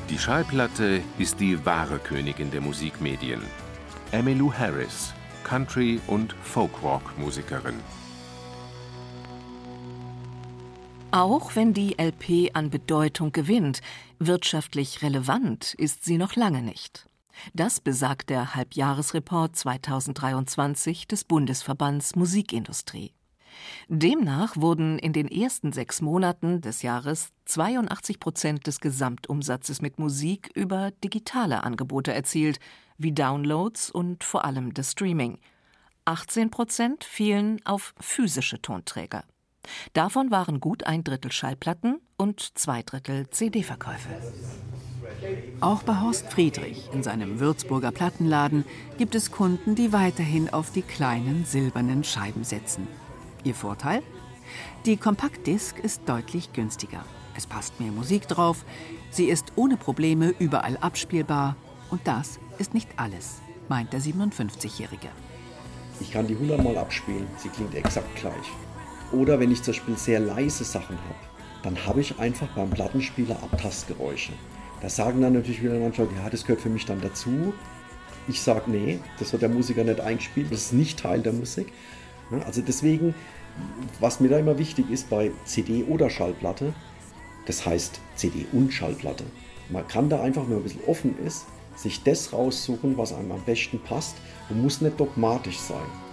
Die 0.08 0.18
Schallplatte 0.18 1.02
ist 1.18 1.38
die 1.38 1.64
wahre 1.64 1.98
Königin 1.98 2.50
der 2.50 2.60
Musikmedien. 2.60 3.40
Emmylou 4.12 4.52
Harris, 4.52 5.12
Country- 5.44 6.00
und 6.08 6.34
Folkrock-Musikerin. 6.42 7.76
Auch 11.12 11.56
wenn 11.56 11.74
die 11.74 11.96
LP 11.98 12.50
an 12.54 12.70
Bedeutung 12.70 13.32
gewinnt, 13.32 13.80
wirtschaftlich 14.18 15.02
relevant 15.02 15.74
ist 15.74 16.04
sie 16.04 16.18
noch 16.18 16.36
lange 16.36 16.62
nicht. 16.62 17.06
Das 17.54 17.80
besagt 17.80 18.30
der 18.30 18.54
Halbjahresreport 18.54 19.56
2023 19.56 21.06
des 21.06 21.24
Bundesverbands 21.24 22.16
Musikindustrie. 22.16 23.14
Demnach 23.88 24.56
wurden 24.56 24.98
in 24.98 25.12
den 25.12 25.28
ersten 25.28 25.72
sechs 25.72 26.00
Monaten 26.00 26.60
des 26.60 26.82
Jahres 26.82 27.30
82 27.46 28.20
Prozent 28.20 28.66
des 28.66 28.80
Gesamtumsatzes 28.80 29.82
mit 29.82 29.98
Musik 29.98 30.50
über 30.54 30.92
digitale 31.02 31.64
Angebote 31.64 32.12
erzielt, 32.12 32.60
wie 32.98 33.12
Downloads 33.12 33.90
und 33.90 34.24
vor 34.24 34.44
allem 34.44 34.74
das 34.74 34.92
Streaming. 34.92 35.38
18 36.04 36.50
Prozent 36.50 37.04
fielen 37.04 37.64
auf 37.64 37.94
physische 38.00 38.60
Tonträger. 38.60 39.24
Davon 39.92 40.30
waren 40.30 40.60
gut 40.60 40.86
ein 40.86 41.04
Drittel 41.04 41.32
Schallplatten 41.32 42.00
und 42.16 42.58
zwei 42.58 42.82
Drittel 42.82 43.28
CD-Verkäufe. 43.30 44.08
Auch 45.60 45.82
bei 45.82 46.00
Horst 46.00 46.30
Friedrich 46.30 46.88
in 46.92 47.02
seinem 47.02 47.40
Würzburger 47.40 47.92
Plattenladen 47.92 48.64
gibt 48.98 49.14
es 49.14 49.30
Kunden, 49.30 49.74
die 49.74 49.92
weiterhin 49.92 50.48
auf 50.50 50.70
die 50.70 50.82
kleinen 50.82 51.44
silbernen 51.44 52.04
Scheiben 52.04 52.44
setzen. 52.44 52.88
Ihr 53.44 53.54
Vorteil? 53.54 54.02
Die 54.86 54.96
Kompaktdisk 54.96 55.78
ist 55.78 56.02
deutlich 56.06 56.52
günstiger. 56.52 57.04
Es 57.36 57.46
passt 57.46 57.78
mehr 57.80 57.92
Musik 57.92 58.26
drauf, 58.28 58.64
sie 59.10 59.26
ist 59.26 59.52
ohne 59.56 59.76
Probleme 59.76 60.34
überall 60.38 60.76
abspielbar 60.78 61.56
und 61.90 62.00
das 62.04 62.38
ist 62.58 62.74
nicht 62.74 62.88
alles, 62.96 63.40
meint 63.68 63.92
der 63.92 64.00
57-Jährige. 64.00 65.08
Ich 66.00 66.10
kann 66.10 66.26
die 66.26 66.34
100 66.34 66.62
Mal 66.62 66.76
abspielen, 66.78 67.26
sie 67.36 67.48
klingt 67.48 67.74
exakt 67.74 68.14
gleich. 68.16 68.34
Oder 69.12 69.38
wenn 69.38 69.50
ich 69.50 69.62
zum 69.62 69.74
Beispiel 69.74 69.96
sehr 69.96 70.20
leise 70.20 70.64
Sachen 70.64 70.96
habe, 70.96 71.30
dann 71.62 71.86
habe 71.86 72.00
ich 72.00 72.18
einfach 72.18 72.48
beim 72.48 72.70
Plattenspieler 72.70 73.36
Abtastgeräusche. 73.42 74.32
Da 74.80 74.88
sagen 74.88 75.20
dann 75.20 75.34
natürlich 75.34 75.62
wieder 75.62 75.78
manche 75.78 76.02
ja, 76.02 76.30
das 76.30 76.44
gehört 76.44 76.60
für 76.60 76.70
mich 76.70 76.86
dann 76.86 77.00
dazu. 77.00 77.52
Ich 78.28 78.40
sage, 78.40 78.70
nee, 78.70 78.98
das 79.18 79.32
hat 79.32 79.42
der 79.42 79.48
Musiker 79.48 79.84
nicht 79.84 80.00
eingespielt, 80.00 80.50
das 80.50 80.66
ist 80.66 80.72
nicht 80.72 80.98
Teil 81.00 81.20
der 81.20 81.32
Musik. 81.32 81.72
Also 82.46 82.62
deswegen, 82.62 83.14
was 83.98 84.20
mir 84.20 84.28
da 84.28 84.38
immer 84.38 84.58
wichtig 84.58 84.90
ist 84.90 85.10
bei 85.10 85.32
CD 85.44 85.84
oder 85.84 86.08
Schallplatte, 86.10 86.72
das 87.46 87.66
heißt 87.66 88.00
CD 88.14 88.46
und 88.52 88.72
Schallplatte. 88.72 89.24
Man 89.68 89.86
kann 89.88 90.08
da 90.08 90.20
einfach, 90.20 90.42
wenn 90.42 90.50
man 90.50 90.58
ein 90.58 90.64
bisschen 90.64 90.84
offen 90.86 91.18
ist, 91.26 91.46
sich 91.76 92.02
das 92.02 92.32
raussuchen, 92.32 92.96
was 92.96 93.12
einem 93.12 93.32
am 93.32 93.42
besten 93.42 93.80
passt 93.80 94.16
und 94.48 94.62
muss 94.62 94.80
nicht 94.80 95.00
dogmatisch 95.00 95.58
sein. 95.58 96.09